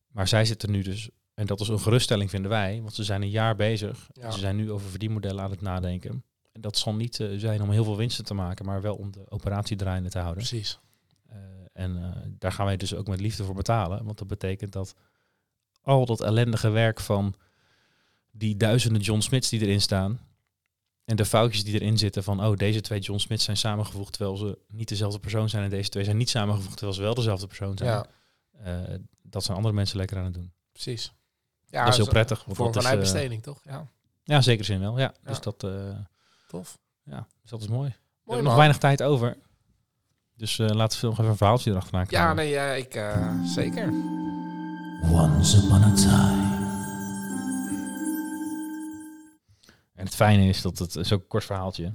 [0.08, 2.80] Maar zij zitten nu dus En dat is een geruststelling, vinden wij.
[2.82, 4.08] Want ze zijn een jaar bezig.
[4.14, 4.32] Ja.
[4.32, 6.24] Ze zijn nu over verdienmodellen aan het nadenken.
[6.54, 9.12] En dat zal niet eh, zijn om heel veel winsten te maken, maar wel om
[9.12, 10.44] de operatie draaiende te houden.
[10.44, 10.80] Precies.
[11.30, 11.38] Eh,
[11.74, 14.06] en eh, daar gaan wij dus ook met liefde voor betalen.
[14.06, 14.96] Want dat betekent dat
[15.82, 17.36] al dat ellendige werk van
[18.32, 20.20] die duizenden John Smiths die erin staan.
[21.06, 24.38] En de foutjes die erin zitten van, oh, deze twee John Smiths zijn samengevoegd terwijl
[24.38, 25.64] ze niet dezelfde persoon zijn.
[25.64, 27.90] En deze twee zijn niet samengevoegd terwijl ze wel dezelfde persoon zijn.
[27.90, 28.06] Ja,
[29.22, 30.52] dat zijn andere mensen lekker aan het doen.
[30.72, 31.14] precies.
[31.66, 32.46] Ja, dat is heel een prettig.
[32.48, 33.62] is, eh, uitbesteding, toch?
[33.64, 33.88] Ja,
[34.24, 34.98] ja, zeker zin wel.
[35.00, 35.30] Ja, Ja.
[35.30, 35.64] Dus, dat,
[36.58, 36.80] tof.
[37.04, 37.90] ja, dus dat is mooi.
[37.90, 39.38] We Mooi hebben nog weinig tijd over.
[40.36, 42.36] Dus eh, laten we nog even een verhaaltje erachteraan Ja, knallen.
[42.36, 43.88] nee, ja, ik eh, zeker.
[45.12, 46.52] Once upon a time.
[49.94, 51.94] En het fijne is dat het is ook een kort verhaaltje.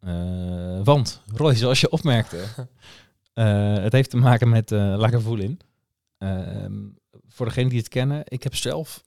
[0.00, 2.44] Eh, want, Roy, zoals je opmerkte,
[3.32, 5.60] eh, het heeft te maken met uh, Lagavulin.
[6.18, 6.72] Ehm,
[7.28, 9.04] voor degenen die het kennen, ik heb zelf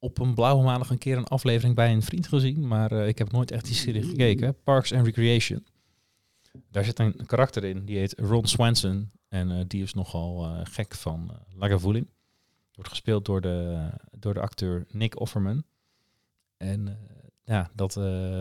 [0.00, 3.18] op een blauwe maandag een keer een aflevering bij een vriend gezien, maar eh, ik
[3.18, 4.56] heb nooit echt die serie gekeken.
[4.62, 5.66] Parks and Recreation.
[6.70, 9.10] Daar zit een karakter in, die heet Ron Swanson.
[9.28, 12.08] En eh, die is nogal eh, gek van Lagavulin.
[12.72, 15.64] Wordt gespeeld door de, door de acteur Nick Offerman.
[16.56, 16.98] En
[17.44, 17.96] ja, dat,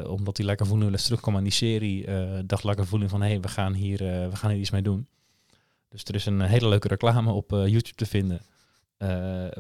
[0.06, 2.06] omdat die Lagavulin wel eens terugkwam aan die serie,
[2.46, 3.98] dacht Lagavulin van hé, hey, we, gaan hier,
[4.30, 5.08] we gaan hier iets mee doen.
[5.90, 8.42] Dus er is een hele leuke reclame op YouTube te vinden,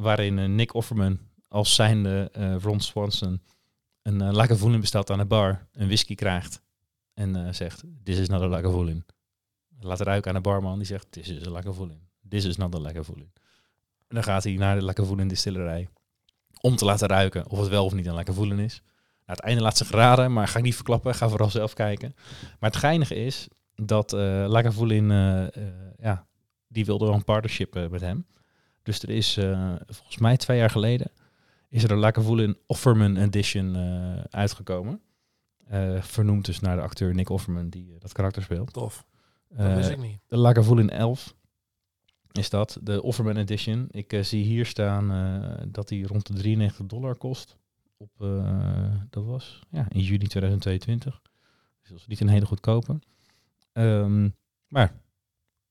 [0.03, 2.31] waarin Nick Offerman als zijnde
[2.61, 3.41] Ron Swanson
[4.01, 6.61] een uh, Lagavulin bestelt aan een bar, een whisky krijgt
[7.13, 9.05] en uh, zegt, this is not a Lagavulin.
[9.79, 12.07] Laat ruiken aan de barman, die zegt, this is a Lagavulin.
[12.29, 13.31] This is not a Lagavulin.
[14.07, 15.89] En dan gaat hij naar de Lagavulin distillerij
[16.61, 18.81] om te laten ruiken of het wel of niet een Lagavulin is.
[19.25, 21.15] Nou, het einde laat zich raden, maar ga ik niet verklappen.
[21.15, 22.15] Ga vooral zelf kijken.
[22.59, 25.47] Maar het geinige is dat uh, uh, uh,
[25.97, 26.27] ja,
[26.67, 28.25] die wilde wel een partnership uh, met hem.
[28.83, 31.11] Dus er is, uh, volgens mij twee jaar geleden,
[31.69, 35.01] is er een Lagavulin Offerman Edition uh, uitgekomen.
[35.71, 38.73] Uh, vernoemd dus naar de acteur Nick Offerman, die uh, dat karakter speelt.
[38.73, 39.05] Tof.
[39.47, 40.19] Dat wist ik niet.
[40.27, 41.35] De Lagavulin 11
[42.31, 43.87] is dat, de Offerman Edition.
[43.91, 45.07] Ik zie hier staan
[45.71, 47.57] dat die rond de 93 dollar kost.
[47.97, 48.09] Op,
[49.09, 51.21] dat was ja, in juli 2022.
[51.81, 52.99] Dus dat is niet een hele goedkope.
[53.73, 54.35] Um,
[54.67, 54.93] maar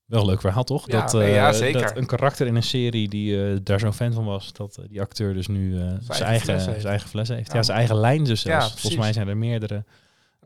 [0.09, 0.87] wel een leuk verhaal, toch?
[0.87, 1.81] Ja, dat, ja, zeker.
[1.81, 5.33] dat een karakter in een serie die daar zo'n fan van was, dat die acteur
[5.33, 7.47] dus nu zijn, eigen, eigen zijn eigen fles heeft.
[7.47, 8.65] Ja, ja zijn eigen lijn dus zelfs.
[8.65, 9.83] Ja, Volgens mij zijn er meerdere,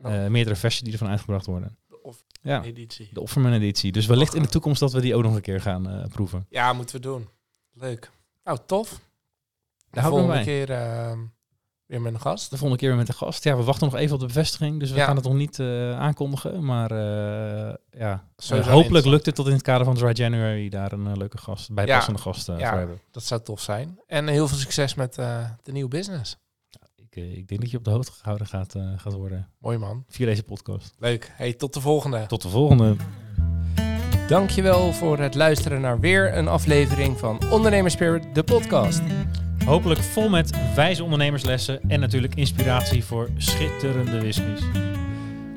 [0.02, 0.26] oh.
[0.26, 1.76] meerdere versies die ervan uitgebracht worden.
[2.02, 3.08] Of ja, editie.
[3.12, 3.92] de Offerman editie.
[3.92, 6.46] Dus wellicht in de toekomst dat we die ook nog een keer gaan proeven.
[6.48, 7.28] Ja, moeten we doen.
[7.72, 8.10] Leuk.
[8.44, 9.00] Nou, tof.
[9.90, 11.12] De volgende keer uh,
[11.86, 12.50] weer met een gast.
[12.50, 13.44] De volgende keer weer met een gast.
[13.44, 15.04] Ja, we wachten nog even op de bevestiging, dus we Ja.
[15.04, 16.64] gaan het nog niet uh, aankondigen.
[16.64, 20.92] Maar uh, ja, Sowieso hopelijk lukt het tot in het kader van Dry January daar
[20.92, 22.68] een leuke gast, bijpassende gast uh, Ja.
[22.68, 23.00] voor hebben.
[23.10, 23.98] Dat zou tof zijn.
[24.06, 25.14] En heel veel succes met
[25.62, 26.36] de nieuwe business.
[26.96, 30.04] Ik, ik denk dat je op de hoogte gehouden gaat, gaat worden Mooi man.
[30.08, 30.94] via deze podcast.
[30.98, 31.32] Leuk.
[31.36, 32.26] Hey, tot de volgende.
[32.26, 32.96] Tot de volgende.
[34.28, 39.00] Dankjewel voor het luisteren naar weer een aflevering van Ondernemerspirit, de podcast.
[39.64, 44.60] Hopelijk vol met wijze ondernemerslessen en natuurlijk inspiratie voor schitterende whiskies.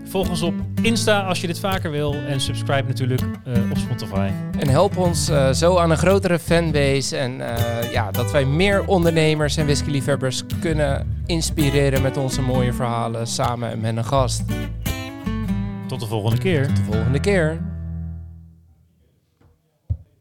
[0.06, 4.30] Volg ons op Insta als je dit vaker wil en subscribe natuurlijk uh, op Spotify.
[4.60, 8.86] En help ons uh, zo aan een grotere fanbase en uh, ja, dat wij meer
[8.86, 14.43] ondernemers en whiskyliefhebbers kunnen inspireren met onze mooie verhalen samen met een gast.
[15.88, 16.67] Tot de volgende keer.
[16.67, 17.60] Tot de volgende keer.